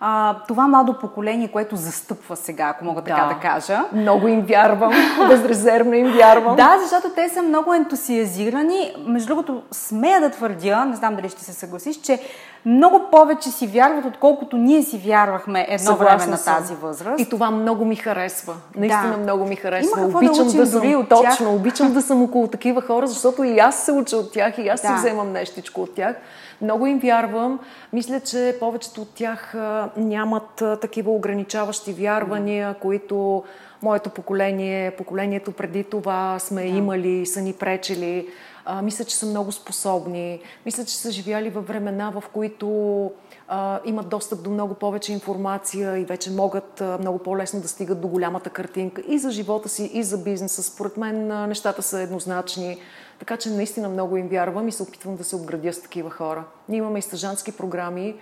а, 0.00 0.36
това 0.48 0.68
младо 0.68 0.98
поколение, 0.98 1.48
което 1.48 1.76
застъпва 1.76 2.36
сега, 2.36 2.64
ако 2.68 2.84
мога 2.84 3.02
да. 3.02 3.10
така 3.10 3.34
да 3.34 3.40
кажа. 3.40 3.84
Много 3.92 4.28
им 4.28 4.40
вярвам, 4.40 4.92
безрезервно 5.28 5.94
им 5.94 6.12
вярвам. 6.12 6.56
Да, 6.56 6.78
защото 6.82 7.10
те 7.14 7.28
са 7.28 7.42
много 7.42 7.74
ентусиазирани. 7.74 8.94
Между 9.06 9.28
другото, 9.28 9.62
смея 9.70 10.20
да 10.20 10.30
твърдя, 10.30 10.84
не 10.84 10.96
знам 10.96 11.16
дали 11.16 11.28
ще 11.28 11.44
се 11.44 11.52
съгласиш, 11.52 11.96
че 11.96 12.20
много 12.64 13.00
повече 13.10 13.50
си 13.50 13.66
вярват, 13.66 14.04
отколкото 14.04 14.56
ние 14.56 14.82
си 14.82 14.98
вярвахме 14.98 15.66
едно 15.68 15.86
Съгласна 15.86 16.16
време 16.16 16.26
на 16.26 16.44
тази 16.44 16.74
възраст. 16.74 17.20
И 17.20 17.28
това 17.28 17.50
много 17.50 17.84
ми 17.84 17.96
харесва. 17.96 18.54
Наистина 18.76 19.10
да. 19.10 19.16
много 19.16 19.44
ми 19.44 19.56
харесва. 19.56 20.06
обичам 20.06 20.46
да, 20.46 20.52
да 20.52 20.66
съм 20.66 20.94
от 20.94 21.08
точно, 21.08 21.46
тях. 21.46 21.48
обичам 21.48 21.92
да 21.92 22.02
съм 22.02 22.22
около 22.22 22.48
такива 22.48 22.82
хора, 22.82 23.06
защото 23.06 23.44
и 23.44 23.58
аз 23.58 23.84
се 23.84 23.92
уча 23.92 24.16
от 24.16 24.32
тях 24.32 24.58
и 24.58 24.68
аз 24.68 24.82
да. 24.82 24.88
си 24.88 24.94
вземам 24.94 25.32
нещичко 25.32 25.82
от 25.82 25.94
тях. 25.94 26.16
Много 26.62 26.86
им 26.86 26.98
вярвам. 26.98 27.60
Мисля, 27.92 28.20
че 28.20 28.56
повечето 28.60 29.02
от 29.02 29.14
тях 29.14 29.54
нямат 29.96 30.62
такива 30.80 31.12
ограничаващи 31.12 31.92
вярвания, 31.92 32.74
които 32.74 33.44
моето 33.82 34.10
поколение, 34.10 34.90
поколението 34.90 35.52
преди 35.52 35.84
това 35.84 36.38
сме 36.38 36.62
да. 36.62 36.68
имали, 36.68 37.26
са 37.26 37.40
ни 37.40 37.52
пречили. 37.52 38.28
А, 38.70 38.82
мисля, 38.82 39.04
че 39.04 39.16
са 39.16 39.26
много 39.26 39.52
способни. 39.52 40.40
Мисля, 40.66 40.84
че 40.84 40.96
са 40.96 41.10
живяли 41.10 41.50
във 41.50 41.68
времена, 41.68 42.10
в 42.10 42.24
които 42.32 43.10
а, 43.48 43.80
имат 43.84 44.08
достъп 44.08 44.42
до 44.42 44.50
много 44.50 44.74
повече 44.74 45.12
информация 45.12 45.98
и 45.98 46.04
вече 46.04 46.30
могат 46.30 46.80
а, 46.80 46.98
много 47.00 47.18
по-лесно 47.18 47.60
да 47.60 47.68
стигат 47.68 48.00
до 48.00 48.08
голямата 48.08 48.50
картинка 48.50 49.02
и 49.08 49.18
за 49.18 49.30
живота 49.30 49.68
си, 49.68 49.90
и 49.92 50.02
за 50.02 50.18
бизнеса. 50.18 50.62
Според 50.62 50.96
мен 50.96 51.30
а, 51.30 51.46
нещата 51.46 51.82
са 51.82 52.00
еднозначни. 52.00 52.78
Така 53.18 53.36
че 53.36 53.50
наистина 53.50 53.88
много 53.88 54.16
им 54.16 54.28
вярвам 54.28 54.68
и 54.68 54.72
се 54.72 54.82
опитвам 54.82 55.16
да 55.16 55.24
се 55.24 55.36
обградя 55.36 55.72
с 55.72 55.82
такива 55.82 56.10
хора. 56.10 56.44
Ние 56.68 56.78
имаме 56.78 56.98
и 56.98 57.02
стъжански 57.02 57.52
програми 57.52 58.14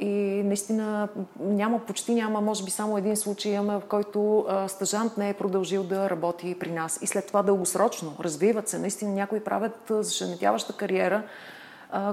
и 0.00 0.42
наистина 0.44 1.08
няма, 1.40 1.78
почти 1.78 2.14
няма, 2.14 2.40
може 2.40 2.64
би 2.64 2.70
само 2.70 2.98
един 2.98 3.16
случай 3.16 3.52
имаме, 3.52 3.80
в 3.80 3.82
който 3.88 4.46
а, 4.48 4.68
не 5.16 5.28
е 5.28 5.34
продължил 5.34 5.82
да 5.82 6.10
работи 6.10 6.56
при 6.60 6.70
нас. 6.70 6.98
И 7.02 7.06
след 7.06 7.26
това 7.26 7.42
дългосрочно 7.42 8.16
развиват 8.20 8.68
се. 8.68 8.78
Наистина 8.78 9.12
някои 9.12 9.40
правят 9.40 9.72
зашеметяваща 9.90 10.72
кариера, 10.72 11.22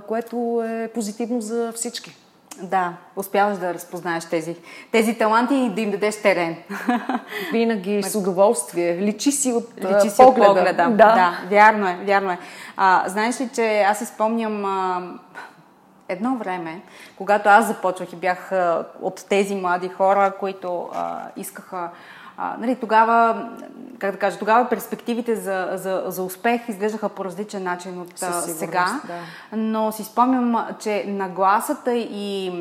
което 0.08 0.64
е 0.66 0.92
позитивно 0.94 1.42
за 1.42 1.72
всички. 1.76 2.16
Да, 2.62 2.94
успяваш 3.16 3.58
да 3.58 3.74
разпознаеш 3.74 4.26
тези, 4.26 4.56
тези 4.92 5.18
таланти 5.18 5.56
и 5.56 5.70
да 5.70 5.82
им 5.82 5.92
дадеш 5.92 6.22
терен. 6.22 6.56
Винаги 7.52 8.04
с 8.10 8.16
удоволствие. 8.16 8.98
Личи 8.98 9.32
си 9.32 9.54
от 9.54 9.70
Личи 9.78 10.10
си 10.10 10.18
погледа. 10.18 10.52
От 10.52 10.58
погледа. 10.58 10.90
Да. 10.90 10.96
да, 10.96 11.38
вярно 11.50 11.88
е, 11.88 11.98
вярно 12.04 12.32
е. 12.32 12.40
А, 12.78 13.04
знаеш 13.08 13.42
ли, 13.42 13.50
че 13.54 13.82
аз 13.82 14.02
изпомням 14.02 14.66
а, 14.66 15.02
едно 16.10 16.36
време, 16.36 16.82
когато 17.18 17.50
аз 17.50 17.68
започвах 17.68 18.14
и 18.14 18.16
бях 18.16 18.52
а, 18.52 18.86
от 19.02 19.26
тези 19.30 19.56
млади 19.56 19.90
хора, 19.90 20.34
които 20.40 20.90
а, 20.94 21.22
искаха 21.36 21.90
а, 22.38 22.56
нали, 22.60 22.76
тогава, 22.76 23.50
как 24.00 24.12
да 24.12 24.18
кажа, 24.18 24.38
тогава 24.38 24.70
перспективите 24.70 25.36
за, 25.36 25.70
за, 25.74 26.04
за 26.08 26.24
успех 26.24 26.70
изглеждаха 26.70 27.10
по 27.10 27.26
различен 27.26 27.64
начин 27.64 28.02
от 28.02 28.18
сега. 28.42 29.02
Да. 29.08 29.14
Но 29.58 29.92
си 29.92 30.04
спомням, 30.04 30.68
че 30.80 31.06
нагласата 31.08 31.94
и, 31.96 32.52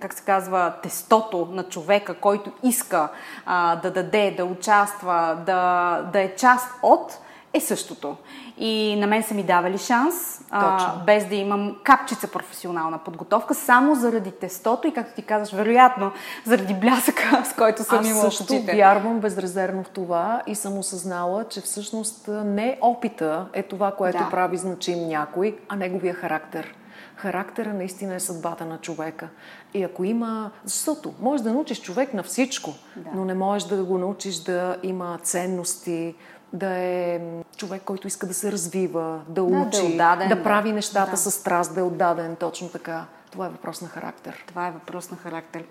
как 0.00 0.14
се 0.14 0.24
казва, 0.24 0.72
тестото 0.82 1.48
на 1.50 1.62
човека, 1.62 2.14
който 2.14 2.52
иска 2.62 3.08
а, 3.46 3.76
да 3.76 3.90
даде, 3.90 4.34
да 4.36 4.44
участва, 4.44 5.38
да, 5.46 6.02
да 6.12 6.20
е 6.20 6.34
част 6.36 6.68
от, 6.82 7.18
е 7.54 7.60
същото. 7.60 8.16
И 8.58 8.96
на 8.96 9.06
мен 9.06 9.22
са 9.22 9.34
ми 9.34 9.42
давали 9.42 9.78
шанс, 9.78 10.40
а, 10.50 10.96
без 11.06 11.26
да 11.26 11.34
имам 11.34 11.76
капчица 11.84 12.28
професионална 12.28 12.98
подготовка, 12.98 13.54
само 13.54 13.94
заради 13.94 14.30
тестото 14.30 14.88
и, 14.88 14.94
както 14.94 15.14
ти 15.14 15.22
казваш, 15.22 15.52
вероятно, 15.52 16.12
заради 16.44 16.74
блясъка, 16.74 17.44
с 17.44 17.52
който 17.52 17.84
съм 17.84 18.04
имала 18.04 18.26
Аз 18.26 18.36
също 18.36 18.62
вярвам 18.62 19.20
безрезервно 19.20 19.84
в 19.84 19.88
това 19.88 20.42
и 20.46 20.54
съм 20.54 20.78
осъзнала, 20.78 21.44
че 21.48 21.60
всъщност 21.60 22.28
не 22.44 22.78
опита 22.80 23.46
е 23.52 23.62
това, 23.62 23.92
което 23.92 24.18
да. 24.18 24.30
прави 24.30 24.56
значим 24.56 25.08
някой, 25.08 25.56
а 25.68 25.76
неговия 25.76 26.14
характер 26.14 26.74
характера 27.16 27.74
наистина 27.74 28.14
е 28.14 28.20
съдбата 28.20 28.64
на 28.64 28.78
човека. 28.78 29.28
И 29.74 29.82
ако 29.82 30.04
има... 30.04 30.50
Защото 30.64 31.14
можеш 31.20 31.44
да 31.44 31.52
научиш 31.52 31.80
човек 31.80 32.14
на 32.14 32.22
всичко, 32.22 32.74
да. 32.96 33.10
но 33.14 33.24
не 33.24 33.34
можеш 33.34 33.68
да 33.68 33.84
го 33.84 33.98
научиш 33.98 34.36
да 34.36 34.76
има 34.82 35.18
ценности, 35.22 36.14
да 36.52 36.68
е 36.68 37.20
човек, 37.64 37.82
който 37.84 38.06
иска 38.06 38.26
да 38.26 38.34
се 38.34 38.52
развива, 38.52 39.20
да 39.28 39.42
учи, 39.42 39.80
да, 39.80 39.86
е 39.86 39.92
отдаден, 39.92 40.28
да 40.28 40.42
прави 40.42 40.72
нещата 40.72 41.10
да. 41.10 41.16
с 41.16 41.30
страст, 41.30 41.74
да 41.74 41.80
е 41.80 41.82
отдаден, 41.82 42.36
точно 42.36 42.68
така. 42.68 43.04
Това 43.34 43.46
е 43.46 43.48
въпрос 43.48 43.80
на 43.80 43.88
характер. 43.88 44.44
Това 44.46 44.66
е 44.66 44.70
въпрос 44.70 45.10
на 45.10 45.16
характер. 45.16 45.64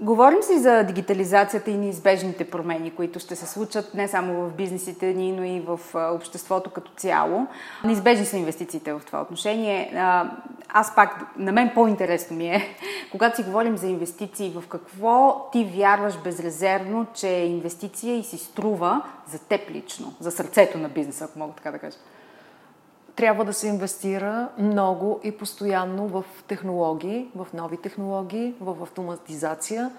Говорим 0.00 0.42
си 0.42 0.58
за 0.58 0.82
дигитализацията 0.82 1.70
и 1.70 1.76
неизбежните 1.76 2.50
промени, 2.50 2.90
които 2.90 3.18
ще 3.18 3.36
се 3.36 3.46
случат 3.46 3.94
не 3.94 4.08
само 4.08 4.34
в 4.34 4.54
бизнесите 4.54 5.14
ни, 5.14 5.32
но 5.32 5.44
и 5.44 5.60
в 5.60 5.80
обществото 5.94 6.70
като 6.70 6.90
цяло. 6.96 7.46
Неизбежни 7.84 8.26
са 8.26 8.36
инвестициите 8.36 8.92
в 8.92 9.02
това 9.06 9.22
отношение. 9.22 9.92
Аз 10.68 10.94
пак, 10.94 11.36
на 11.36 11.52
мен 11.52 11.70
по-интересно 11.74 12.36
ми 12.36 12.48
е, 12.48 12.76
когато 13.10 13.36
си 13.36 13.42
говорим 13.42 13.76
за 13.76 13.86
инвестиции, 13.86 14.50
в 14.50 14.68
какво 14.68 15.48
ти 15.52 15.64
вярваш 15.64 16.18
безрезервно, 16.18 17.06
че 17.14 17.28
е 17.28 17.46
инвестиция 17.46 18.18
и 18.18 18.24
си 18.24 18.38
струва 18.38 19.02
за 19.26 19.38
теб 19.38 19.70
лично, 19.70 20.14
за 20.20 20.30
сърцето 20.30 20.78
на 20.78 20.88
бизнеса, 20.88 21.24
ако 21.24 21.38
мога 21.38 21.52
така 21.52 21.70
да 21.70 21.78
кажа 21.78 21.96
трябва 23.18 23.44
да 23.44 23.52
се 23.52 23.68
инвестира 23.68 24.48
много 24.58 25.20
и 25.24 25.32
постоянно 25.32 26.08
в 26.08 26.24
технологии, 26.48 27.28
в 27.34 27.46
нови 27.54 27.76
технологии, 27.76 28.54
в 28.60 28.82
автоматизация 28.82 29.90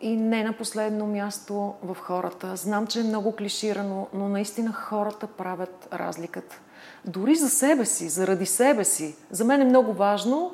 и 0.00 0.16
не 0.16 0.44
на 0.44 0.52
последно 0.52 1.06
място 1.06 1.74
в 1.82 1.96
хората. 2.00 2.56
Знам, 2.56 2.86
че 2.86 3.00
е 3.00 3.02
много 3.02 3.32
клиширано, 3.32 4.06
но 4.14 4.28
наистина 4.28 4.72
хората 4.72 5.26
правят 5.26 5.88
разликата. 5.92 6.60
Дори 7.04 7.34
за 7.34 7.50
себе 7.50 7.84
си, 7.84 8.08
заради 8.08 8.46
себе 8.46 8.84
си. 8.84 9.16
За 9.30 9.44
мен 9.44 9.60
е 9.60 9.64
много 9.64 9.92
важно 9.92 10.52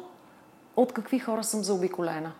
от 0.77 0.93
какви 0.93 1.19
хора 1.19 1.45
съм 1.45 1.65
заобиколена. 1.65 2.33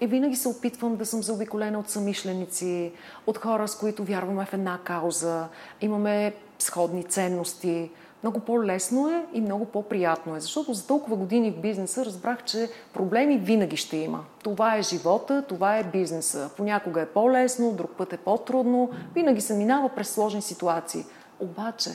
И 0.00 0.06
винаги 0.06 0.36
се 0.36 0.48
опитвам 0.48 0.96
да 0.96 1.06
съм 1.06 1.22
заобиколена 1.22 1.78
от 1.78 1.90
самишленици, 1.90 2.92
от 3.26 3.38
хора, 3.38 3.68
с 3.68 3.78
които 3.78 4.04
вярваме 4.04 4.44
в 4.44 4.52
една 4.52 4.78
кауза, 4.84 5.48
имаме 5.80 6.34
сходни 6.58 7.04
ценности– 7.04 7.90
много 8.22 8.40
по-лесно 8.40 9.08
е 9.08 9.26
и 9.32 9.40
много 9.40 9.64
по-приятно 9.64 10.36
е. 10.36 10.40
Защото 10.40 10.74
за 10.74 10.86
толкова 10.86 11.16
години 11.16 11.50
в 11.50 11.60
бизнеса 11.60 12.04
разбрах, 12.04 12.44
че 12.44 12.70
проблеми 12.92 13.38
винаги 13.38 13.76
ще 13.76 13.96
има. 13.96 14.24
Това 14.42 14.76
е 14.76 14.82
живота, 14.82 15.44
това 15.48 15.76
е 15.76 15.84
бизнеса. 15.84 16.50
Понякога 16.56 17.00
е 17.00 17.06
по-лесно, 17.06 17.72
друг 17.72 17.90
път 17.90 18.12
е 18.12 18.16
по-трудно. 18.16 18.90
Винаги 19.14 19.40
се 19.40 19.54
минава 19.54 19.88
през 19.88 20.10
сложни 20.10 20.42
ситуации. 20.42 21.04
Обаче, 21.40 21.90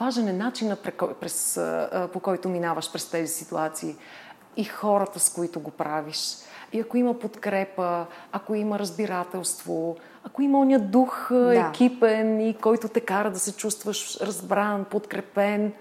важен 0.00 0.28
е 0.28 0.32
начинът, 0.32 0.88
по 2.12 2.20
който 2.20 2.48
минаваш 2.48 2.92
през 2.92 3.10
тези 3.10 3.32
ситуации 3.32 3.96
и 4.56 4.64
хората, 4.64 5.20
с 5.20 5.32
които 5.32 5.60
го 5.60 5.70
правиш. 5.70 6.36
И 6.72 6.80
ако 6.80 6.96
има 6.96 7.18
подкрепа, 7.18 8.06
ако 8.32 8.54
има 8.54 8.78
разбирателство, 8.78 9.96
ако 10.24 10.42
има 10.42 10.60
оня 10.60 10.78
дух 10.78 11.28
да. 11.30 11.54
екипен 11.54 12.40
и 12.40 12.54
който 12.54 12.88
те 12.88 13.00
кара 13.00 13.30
да 13.30 13.38
се 13.38 13.56
чувстваш 13.56 14.20
разбран, 14.20 14.84
подкрепен, 14.84 15.72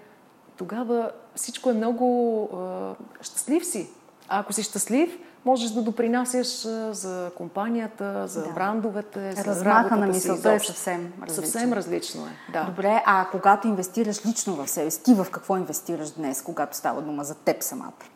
тогава 0.58 1.12
всичко 1.36 1.70
е 1.70 1.74
много 1.74 2.50
е, 2.54 3.24
щастлив 3.24 3.66
си. 3.66 3.90
А 4.30 4.40
ако 4.40 4.54
си 4.54 4.64
щастлив, 4.64 5.20
можеш 5.46 5.72
да 5.72 5.82
допринасяш 5.82 6.48
за 6.92 7.32
компанията, 7.38 8.28
за 8.28 8.44
да. 8.44 8.50
брандовете, 8.50 9.32
за 9.32 9.46
Размаха 9.46 9.96
на 9.96 10.08
мисълта 10.08 10.54
е 10.54 10.60
съвсем 10.60 11.14
различно. 11.22 11.44
Съвсем 11.44 11.74
различно 11.74 12.26
е, 12.26 12.52
да. 12.52 12.64
Добре, 12.64 13.04
а 13.06 13.28
когато 13.32 13.68
инвестираш 13.68 14.26
лично 14.26 14.56
в 14.56 14.68
себе 14.68 14.92
си, 14.92 15.04
ти 15.04 15.14
в 15.14 15.28
какво 15.32 15.58
инвестираш 15.58 16.12
днес, 16.12 16.42
когато 16.42 16.78
става 16.78 17.02
дума 17.02 17.24
за 17.24 17.36
теб 17.36 17.64
самата? 17.64 18.15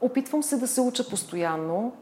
Опитвам 0.00 0.42
се 0.42 0.56
да 0.56 0.66
се 0.66 0.80
уча 0.80 1.08
постоянно 1.08 1.92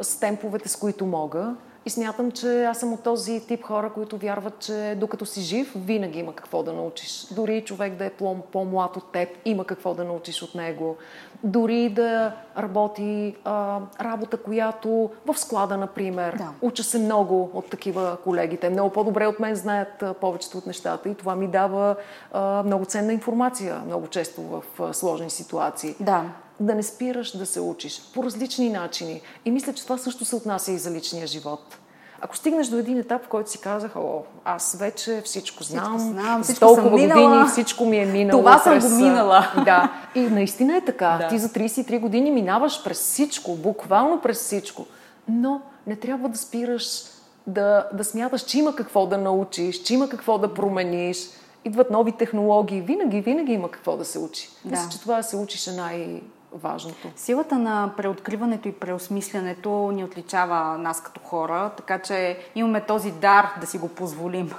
с 0.00 0.20
темповете, 0.20 0.68
с 0.68 0.76
които 0.76 1.06
мога. 1.06 1.54
И 1.86 1.90
смятам, 1.90 2.30
че 2.30 2.64
аз 2.64 2.78
съм 2.78 2.92
от 2.92 3.02
този 3.02 3.46
тип 3.46 3.64
хора, 3.64 3.90
които 3.94 4.18
вярват, 4.18 4.58
че 4.58 4.96
докато 5.00 5.26
си 5.26 5.40
жив, 5.40 5.72
винаги 5.76 6.18
има 6.18 6.34
какво 6.34 6.62
да 6.62 6.72
научиш. 6.72 7.26
Дори 7.30 7.64
човек 7.64 7.94
да 7.94 8.04
е 8.04 8.10
по-млад 8.52 8.96
от 8.96 9.12
теб, 9.12 9.28
има 9.44 9.64
какво 9.64 9.94
да 9.94 10.04
научиш 10.04 10.42
от 10.42 10.54
него. 10.54 10.96
Дори 11.44 11.88
да 11.88 12.32
работи 12.58 13.36
а, 13.44 13.80
работа, 14.00 14.36
която 14.36 15.10
в 15.26 15.38
склада, 15.38 15.76
например. 15.76 16.36
Да. 16.36 16.50
Уча 16.60 16.84
се 16.84 16.98
много 16.98 17.50
от 17.54 17.70
такива 17.70 18.16
колеги. 18.24 18.56
Те 18.56 18.70
много 18.70 18.90
по-добре 18.90 19.26
от 19.26 19.40
мен 19.40 19.54
знаят 19.54 20.02
а, 20.02 20.14
повечето 20.14 20.58
от 20.58 20.66
нещата 20.66 21.08
и 21.08 21.14
това 21.14 21.36
ми 21.36 21.48
дава 21.48 21.96
а, 22.32 22.62
много 22.62 22.84
ценна 22.84 23.12
информация, 23.12 23.82
много 23.86 24.06
често 24.06 24.42
в 24.42 24.62
а, 24.80 24.92
сложни 24.92 25.30
ситуации. 25.30 25.94
Да 26.00 26.24
да 26.62 26.74
не 26.74 26.82
спираш 26.82 27.36
да 27.36 27.46
се 27.46 27.60
учиш 27.60 28.02
по 28.14 28.24
различни 28.24 28.70
начини. 28.70 29.20
И 29.44 29.50
мисля, 29.50 29.72
че 29.72 29.84
това 29.84 29.98
също 29.98 30.24
се 30.24 30.36
отнася 30.36 30.72
и 30.72 30.78
за 30.78 30.90
личния 30.90 31.26
живот. 31.26 31.78
Ако 32.20 32.36
стигнеш 32.36 32.68
до 32.68 32.76
един 32.76 32.98
етап, 32.98 33.24
в 33.24 33.28
който 33.28 33.50
си 33.50 33.60
казах, 33.60 33.96
о, 33.96 34.22
аз 34.44 34.76
вече 34.78 35.22
всичко 35.24 35.62
знам, 35.62 35.98
всичко 35.98 36.12
знам 36.12 36.42
всичко 36.42 36.60
толкова 36.60 36.82
съм 36.82 36.94
минала. 36.94 37.30
години 37.30 37.50
всичко 37.50 37.84
ми 37.84 37.98
е 37.98 38.06
минало. 38.06 38.42
Това 38.42 38.60
през... 38.64 38.84
съм 38.84 38.92
го 38.92 39.04
минала. 39.04 39.52
Да, 39.64 39.92
и 40.14 40.20
наистина 40.20 40.76
е 40.76 40.80
така. 40.80 41.18
Да. 41.20 41.28
Ти 41.28 41.38
за 41.38 41.48
33 41.48 42.00
години 42.00 42.30
минаваш 42.30 42.84
през 42.84 42.98
всичко, 42.98 43.54
буквално 43.54 44.20
през 44.20 44.38
всичко. 44.38 44.86
Но 45.28 45.60
не 45.86 45.96
трябва 45.96 46.28
да 46.28 46.38
спираш 46.38 47.02
да, 47.46 47.88
да 47.92 48.04
смяташ, 48.04 48.42
че 48.42 48.58
има 48.58 48.74
какво 48.74 49.06
да 49.06 49.18
научиш, 49.18 49.82
че 49.82 49.94
има 49.94 50.08
какво 50.08 50.38
да 50.38 50.54
промениш. 50.54 51.28
Идват 51.64 51.90
нови 51.90 52.12
технологии. 52.12 52.80
Винаги, 52.80 53.20
винаги 53.20 53.52
има 53.52 53.70
какво 53.70 53.96
да 53.96 54.04
се 54.04 54.18
учи. 54.18 54.48
Да. 54.64 54.70
Мисля, 54.70 54.88
че 54.90 55.00
това 55.00 55.22
се 55.22 55.36
учиш 55.36 55.66
е 55.66 55.72
най- 55.72 56.20
важното. 56.54 57.08
Силата 57.16 57.58
на 57.58 57.92
преоткриването 57.96 58.68
и 58.68 58.72
преосмислянето 58.72 59.90
ни 59.92 60.04
отличава 60.04 60.78
нас 60.78 61.02
като 61.02 61.20
хора, 61.20 61.70
така 61.76 61.98
че 61.98 62.38
имаме 62.54 62.80
този 62.80 63.10
дар 63.10 63.48
да 63.60 63.66
си 63.66 63.78
го 63.78 63.88
позволим. 63.88 64.50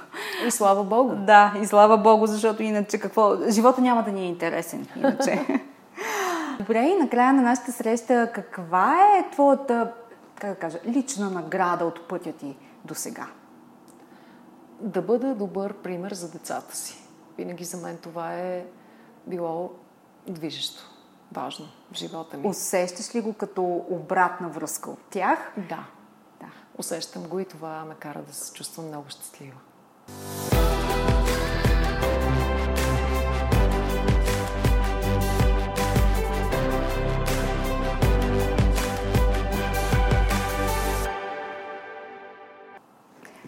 И 0.46 0.50
слава 0.50 0.84
Богу. 0.84 1.14
Да, 1.24 1.54
и 1.62 1.66
слава 1.66 1.98
Богу, 1.98 2.26
защото 2.26 2.62
иначе 2.62 2.98
какво... 2.98 3.36
Живота 3.50 3.80
няма 3.80 4.02
да 4.02 4.12
ни 4.12 4.22
е 4.22 4.28
интересен, 4.28 4.86
иначе. 4.96 5.46
Добре, 6.58 6.78
и 6.78 6.94
накрая 6.94 7.32
на 7.32 7.42
нашата 7.42 7.72
среща, 7.72 8.30
каква 8.34 8.96
е 9.18 9.30
твоята, 9.30 9.92
как 10.40 10.50
да 10.50 10.56
кажа, 10.56 10.78
лична 10.86 11.30
награда 11.30 11.84
от 11.84 12.08
пътя 12.08 12.32
ти 12.32 12.56
до 12.84 12.94
сега? 12.94 13.26
Да 14.80 15.02
бъда 15.02 15.34
добър 15.34 15.72
пример 15.74 16.12
за 16.12 16.30
децата 16.30 16.76
си. 16.76 17.08
Винаги 17.38 17.64
за 17.64 17.76
мен 17.76 17.96
това 17.96 18.34
е 18.34 18.64
било 19.26 19.70
движещо 20.28 20.93
важно 21.32 21.66
в 21.92 21.96
живота 21.96 22.36
ми. 22.36 22.48
Усещаш 22.48 23.14
ли 23.14 23.20
го 23.20 23.32
като 23.32 23.84
обратна 23.90 24.48
връзка 24.48 24.90
от 24.90 25.00
тях? 25.10 25.52
Да. 25.56 25.84
да. 26.40 26.46
Усещам 26.78 27.22
го 27.22 27.40
и 27.40 27.44
това 27.44 27.84
ме 27.84 27.94
кара 27.94 28.22
да 28.22 28.34
се 28.34 28.52
чувствам 28.52 28.86
много 28.86 29.04
щастлива. 29.08 29.56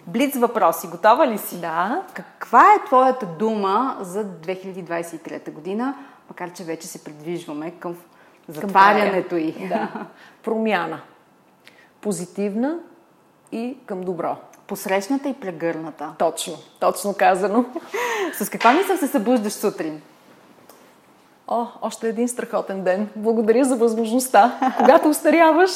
Блиц 0.06 0.36
въпроси. 0.36 0.88
Готова 0.88 1.26
ли 1.26 1.38
си? 1.38 1.60
Да. 1.60 2.02
Каква 2.14 2.74
е 2.74 2.84
твоята 2.86 3.26
дума 3.26 3.96
за 4.00 4.24
2023 4.24 5.52
година? 5.52 5.94
Макар 6.28 6.52
че 6.52 6.64
вече 6.64 6.86
се 6.86 7.04
придвижваме 7.04 7.70
към 7.70 7.96
затварянето 8.48 9.36
и. 9.36 9.68
Да. 9.68 9.88
Промяна. 10.42 11.00
Позитивна 12.00 12.78
и 13.52 13.76
към 13.86 14.00
добро. 14.00 14.36
Посрещната 14.66 15.28
и 15.28 15.34
прегърната. 15.34 16.14
Точно, 16.18 16.54
точно 16.80 17.14
казано. 17.14 17.64
С 18.38 18.50
каква 18.50 18.72
мисъл 18.72 18.96
се 18.96 19.06
събуждаш 19.06 19.52
сутрин? 19.52 20.02
О, 21.48 21.66
още 21.82 22.08
един 22.08 22.28
страхотен 22.28 22.84
ден. 22.84 23.08
Благодаря 23.16 23.64
за 23.64 23.76
възможността. 23.76 24.72
Когато 24.78 25.08
устаряваш, 25.08 25.70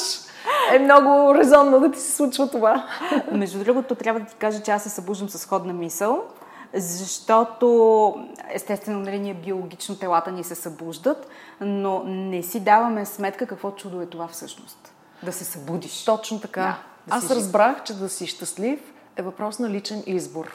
е 0.73 0.79
много 0.79 1.35
резонно 1.35 1.79
да 1.79 1.91
ти 1.91 1.99
се 1.99 2.15
случва 2.15 2.49
това. 2.49 2.87
Между 3.31 3.59
другото, 3.63 3.95
трябва 3.95 4.19
да 4.19 4.25
ти 4.25 4.35
кажа, 4.35 4.61
че 4.61 4.71
аз 4.71 4.83
се 4.83 4.89
събуждам 4.89 5.29
с 5.29 5.45
ходна 5.45 5.73
мисъл 5.73 6.23
защото 6.73 8.15
естествено 8.49 8.99
нали, 8.99 9.19
ние 9.19 9.33
биологично 9.33 9.95
телата 9.95 10.31
ни 10.31 10.43
се 10.43 10.55
събуждат, 10.55 11.27
но 11.61 12.03
не 12.03 12.43
си 12.43 12.59
даваме 12.59 13.05
сметка 13.05 13.47
какво 13.47 13.71
чудо 13.71 14.01
е 14.01 14.05
това 14.05 14.27
всъщност. 14.27 14.93
Да 15.23 15.31
се 15.31 15.43
събудиш. 15.43 16.05
Точно 16.05 16.39
така. 16.39 16.61
Да, 16.61 16.77
да 17.07 17.15
Аз 17.15 17.31
разбрах, 17.31 17.83
че 17.83 17.93
да 17.93 18.09
си 18.09 18.27
щастлив 18.27 18.79
е 19.15 19.21
въпрос 19.21 19.59
на 19.59 19.69
личен 19.69 20.03
избор. 20.05 20.51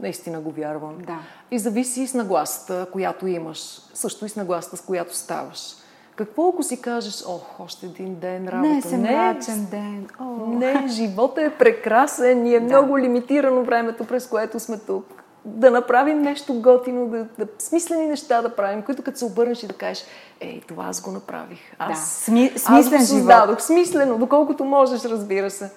Наистина 0.00 0.40
го 0.40 0.50
вярвам. 0.50 0.98
Да. 0.98 1.18
И 1.50 1.58
зависи 1.58 2.02
и 2.02 2.06
с 2.06 2.14
нагласата, 2.14 2.86
която 2.92 3.26
имаш. 3.26 3.80
Също 3.94 4.26
и 4.26 4.28
с 4.28 4.36
нагласата, 4.36 4.76
с 4.76 4.80
която 4.80 5.16
ставаш. 5.16 5.74
Какво 6.16 6.48
ако 6.48 6.62
си 6.62 6.80
кажеш, 6.80 7.24
ох, 7.26 7.60
още 7.60 7.86
един 7.86 8.14
ден 8.14 8.48
работа? 8.48 8.68
Не, 8.68 8.82
съм 8.82 9.00
мрачен 9.00 9.66
ден. 9.70 10.08
О. 10.20 10.24
Не, 10.46 10.88
живота 10.88 11.42
е 11.42 11.50
прекрасен 11.50 12.46
и 12.46 12.54
е 12.54 12.60
да. 12.60 12.66
много 12.66 12.98
лимитирано 12.98 13.64
времето, 13.64 14.04
през 14.04 14.28
което 14.28 14.60
сме 14.60 14.78
тук 14.78 15.22
да 15.46 15.70
направим 15.70 16.22
нещо 16.22 16.54
готино, 16.54 17.08
да, 17.08 17.26
да, 17.38 17.46
смислени 17.58 18.06
неща 18.06 18.42
да 18.42 18.56
правим, 18.56 18.82
които 18.82 19.02
като 19.02 19.18
се 19.18 19.24
обърнеш 19.24 19.62
и 19.62 19.66
да 19.66 19.74
кажеш, 19.74 20.04
ей, 20.40 20.60
това 20.68 20.84
аз 20.84 21.00
го 21.00 21.10
направих. 21.10 21.58
Аз, 21.78 21.88
да. 21.88 22.06
Сми, 22.06 22.48
смислен 22.48 22.74
аз 22.74 22.90
го 22.90 22.98
създадох. 22.98 23.60
Смислено, 23.60 24.18
доколкото 24.18 24.64
можеш, 24.64 25.04
разбира 25.04 25.50
се. 25.50 25.70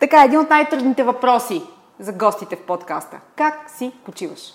Така, 0.00 0.24
един 0.24 0.40
от 0.40 0.50
най-трудните 0.50 1.04
въпроси 1.04 1.62
за 1.98 2.12
гостите 2.12 2.56
в 2.56 2.62
подкаста. 2.62 3.20
Как 3.36 3.70
си 3.70 3.92
почиваш? 4.04 4.54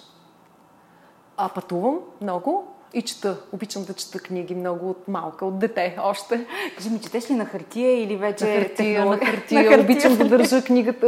А 1.37 1.49
пътувам 1.49 1.99
много. 2.21 2.67
И 2.93 3.01
чета. 3.01 3.37
Обичам 3.51 3.83
да 3.83 3.93
чета 3.93 4.19
книги 4.19 4.55
много 4.55 4.89
от 4.89 5.07
малка, 5.07 5.45
от 5.45 5.59
дете 5.59 5.97
още. 6.03 6.45
Кажи 6.77 6.89
ми, 6.89 6.99
четеш 6.99 7.29
ли 7.29 7.33
на 7.33 7.45
хартия 7.45 8.03
или 8.03 8.15
вече... 8.15 8.45
На 8.45 8.61
хартия, 8.61 9.05
на 9.05 9.17
хартия. 9.17 9.63
на 9.63 9.69
хартия. 9.69 9.83
Обичам 9.83 10.17
да 10.17 10.25
държа 10.25 10.63
книгата 10.63 11.07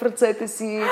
в 0.00 0.02
ръцете 0.02 0.48
си. 0.48 0.82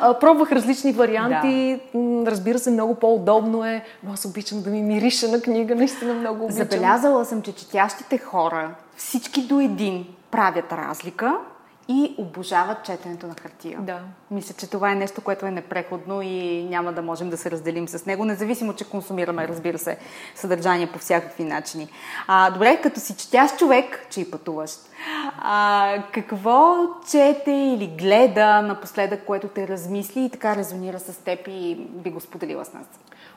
А, 0.00 0.18
пробвах 0.18 0.52
различни 0.52 0.92
варианти. 0.92 1.80
Да. 1.94 2.30
Разбира 2.30 2.58
се, 2.58 2.70
много 2.70 2.94
по-удобно 2.94 3.64
е. 3.64 3.84
Но 4.04 4.12
аз 4.12 4.24
обичам 4.24 4.62
да 4.62 4.70
ми 4.70 4.82
мирише 4.82 5.28
на 5.28 5.40
книга. 5.40 5.74
Наистина 5.74 6.14
много 6.14 6.44
обичам. 6.44 6.64
Забелязала 6.64 7.24
съм, 7.24 7.42
че 7.42 7.52
четящите 7.52 8.18
хора, 8.18 8.74
всички 8.96 9.42
до 9.42 9.60
един, 9.60 10.06
правят 10.30 10.72
разлика 10.72 11.36
и 11.88 12.14
обожават 12.18 12.84
четенето 12.84 13.26
на 13.26 13.34
хартия. 13.42 13.78
Да. 13.80 14.00
Мисля, 14.30 14.54
че 14.58 14.70
това 14.70 14.92
е 14.92 14.94
нещо, 14.94 15.20
което 15.20 15.46
е 15.46 15.50
непреходно 15.50 16.22
и 16.22 16.64
няма 16.64 16.92
да 16.92 17.02
можем 17.02 17.30
да 17.30 17.36
се 17.36 17.50
разделим 17.50 17.88
с 17.88 18.06
него, 18.06 18.24
независимо, 18.24 18.74
че 18.74 18.90
консумираме, 18.90 19.48
разбира 19.48 19.78
се, 19.78 19.98
съдържание 20.34 20.86
по 20.86 20.98
всякакви 20.98 21.44
начини. 21.44 21.88
А, 22.26 22.50
добре, 22.50 22.80
като 22.82 23.00
си 23.00 23.16
четящ 23.16 23.58
човек, 23.58 24.06
че 24.10 24.20
и 24.20 24.30
пътуващ, 24.30 24.80
а, 25.38 26.02
какво 26.12 26.76
чете 27.10 27.52
или 27.52 27.86
гледа 27.86 28.62
напоследък, 28.62 29.24
което 29.24 29.48
те 29.48 29.68
размисли 29.68 30.24
и 30.24 30.30
така 30.30 30.56
резонира 30.56 31.00
с 31.00 31.16
теб 31.16 31.40
и 31.48 31.74
би 31.74 32.10
го 32.10 32.20
споделила 32.20 32.64
с 32.64 32.72
нас? 32.72 32.86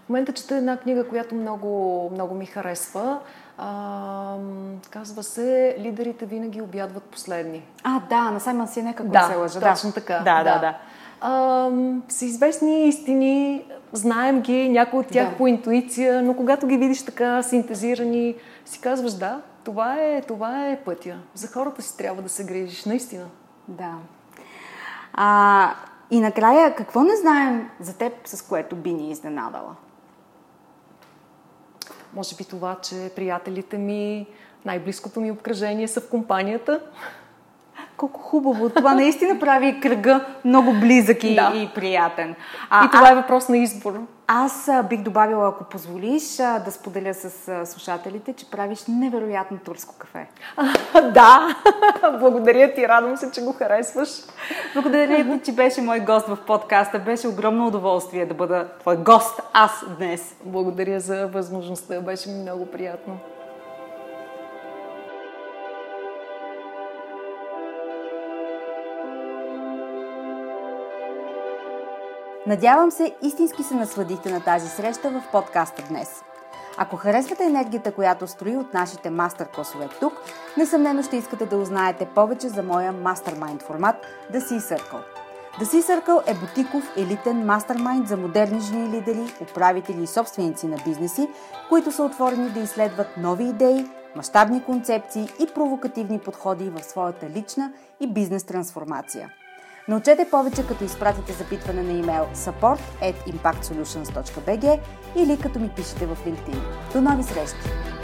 В 0.06 0.10
момента 0.10 0.34
чета 0.34 0.56
една 0.56 0.78
книга, 0.78 1.08
която 1.08 1.36
много, 1.36 2.10
много 2.14 2.36
ми 2.36 2.46
харесва. 2.46 3.20
А, 3.62 4.36
казва 4.90 5.24
се 5.24 5.76
Лидерите 5.80 6.26
винаги 6.26 6.62
обядват 6.62 7.04
последни. 7.04 7.64
А, 7.84 8.00
да, 8.10 8.32
на 8.32 8.40
Саймън 8.40 8.68
Синек, 8.68 9.00
ако 9.00 9.10
да, 9.10 9.22
се 9.22 9.36
лъжа. 9.36 9.60
точно 9.60 9.92
така. 9.92 10.20
Да, 10.20 10.44
да, 10.44 10.54
да. 10.54 10.60
да. 10.60 10.78
А, 11.22 11.70
са 12.10 12.26
известни 12.26 12.88
истини, 12.88 13.66
знаем 13.94 14.42
ги, 14.42 14.70
някои 14.70 15.00
от 15.00 15.08
тях 15.08 15.30
да. 15.30 15.38
по 15.38 15.48
интуиция, 15.48 16.22
но 16.22 16.34
когато 16.34 16.68
ги 16.68 16.78
видиш 16.78 17.06
така 17.06 17.44
синтезирани, 17.44 18.36
си 18.66 18.82
казваш 18.82 19.14
да, 19.14 19.42
това 19.64 19.96
е, 19.96 20.22
това 20.22 20.68
е 20.68 20.80
пътя. 20.80 21.18
За 21.34 21.48
хората 21.48 21.82
си 21.82 21.98
трябва 21.98 22.22
да 22.22 22.30
се 22.30 22.46
грижиш, 22.46 22.86
наистина. 22.86 23.26
Да. 23.68 23.94
А, 25.14 25.74
и 26.12 26.20
накрая, 26.20 26.76
какво 26.76 27.04
не 27.04 27.16
знаем 27.16 27.70
за 27.80 27.98
теб, 27.98 28.14
с 28.26 28.42
което 28.42 28.76
би 28.76 28.94
ни 28.94 29.12
изненадала? 29.12 29.76
Може 32.14 32.36
би 32.36 32.44
това, 32.44 32.76
че 32.76 33.12
приятелите 33.16 33.78
ми, 33.78 34.28
най-близкото 34.66 35.22
ми 35.22 35.32
обкръжение 35.32 35.88
са 35.88 36.02
в 36.02 36.10
компанията. 36.10 36.82
Колко 38.00 38.20
хубаво! 38.20 38.70
Това 38.70 38.94
наистина 38.94 39.40
прави 39.40 39.80
кръга 39.80 40.26
много 40.46 40.74
близък 40.74 41.24
и, 41.24 41.36
да. 41.36 41.52
и 41.56 41.70
приятен. 41.76 42.36
А, 42.70 42.86
и 42.86 42.90
това 42.90 43.08
а, 43.08 43.12
е 43.12 43.16
въпрос 43.16 43.50
на 43.50 43.58
избор. 43.58 44.00
Аз 44.28 44.68
а, 44.68 44.84
бих 44.84 45.02
добавила, 45.02 45.48
ако 45.48 45.64
позволиш, 45.64 46.40
а, 46.40 46.60
да 46.60 46.72
споделя 46.72 47.14
с 47.14 47.48
а, 47.48 47.66
слушателите, 47.66 48.34
че 48.34 48.50
правиш 48.52 48.80
невероятно 48.88 49.58
турско 49.58 49.96
кафе. 49.98 50.28
А, 50.58 51.02
да! 51.02 51.56
Благодаря 52.20 52.74
ти, 52.74 52.88
радвам 52.88 53.18
се, 53.18 53.32
че 53.32 53.42
го 53.42 53.54
харесваш. 53.54 54.10
Благодаря 54.74 55.24
ти, 55.24 55.40
че 55.46 55.52
беше 55.52 55.82
мой 55.82 56.00
гост 56.00 56.28
в 56.28 56.38
подкаста. 56.48 57.00
Беше 57.00 57.28
огромно 57.28 57.68
удоволствие 57.68 58.26
да 58.26 58.34
бъда 58.34 58.68
твой 58.80 58.98
гост 58.98 59.42
аз 59.54 59.86
днес. 59.98 60.36
Благодаря 60.46 61.00
за 61.00 61.28
възможността, 61.28 62.02
беше 62.02 62.30
ми 62.30 62.42
много 62.42 62.66
приятно. 62.66 63.18
Надявам 72.50 72.92
се, 72.92 73.16
истински 73.22 73.64
се 73.64 73.76
насладихте 73.76 74.32
на 74.32 74.42
тази 74.44 74.70
среща 74.70 75.10
в 75.10 75.24
подкаста 75.32 75.84
днес. 75.90 76.24
Ако 76.78 76.96
харесвате 76.96 77.44
енергията, 77.44 77.92
която 77.92 78.28
строи 78.28 78.58
от 78.58 78.74
нашите 78.74 79.10
мастер-класове 79.10 79.90
тук, 80.00 80.14
несъмнено 80.58 81.04
ще 81.04 81.18
искате 81.18 81.46
да 81.46 81.58
узнаете 81.58 82.06
повече 82.06 82.50
за 82.50 82.64
моя 82.64 82.92
мастермайнд 82.92 83.62
формат 83.62 83.96
The 84.34 84.40
Sea 84.40 84.60
Circle. 84.60 85.02
The 85.60 85.64
Sea 85.64 85.82
Circle 85.82 86.32
е 86.32 86.34
бутиков 86.34 86.98
елитен 86.98 87.46
мастермайнд 87.46 88.08
за 88.08 88.18
модерни 88.18 88.60
жени 88.60 88.90
лидери, 88.90 89.34
управители 89.42 90.04
и 90.04 90.08
собственици 90.08 90.68
на 90.68 90.78
бизнеси, 90.86 91.28
които 91.70 91.92
са 91.92 92.04
отворени 92.04 92.50
да 92.50 92.60
изследват 92.60 93.18
нови 93.18 93.44
идеи, 93.44 93.86
мащабни 94.16 94.64
концепции 94.64 95.30
и 95.40 95.48
провокативни 95.56 96.20
подходи 96.20 96.70
в 96.70 96.84
своята 96.84 97.30
лична 97.30 97.72
и 98.00 98.08
бизнес 98.08 98.44
трансформация– 98.44 99.34
Научете 99.88 100.28
повече, 100.32 100.68
като 100.68 100.84
изпратите 100.84 101.34
запитване 101.34 101.84
на 101.84 101.92
имейл 101.92 102.28
support 102.36 102.80
at 103.02 103.16
impactsolutions.bg 103.28 104.80
или 105.16 105.40
като 105.40 105.60
ми 105.60 105.70
пишете 105.70 106.06
в 106.06 106.18
LinkedIn. 106.26 106.60
До 106.94 107.02
нови 107.02 107.24
срещи! 107.24 107.99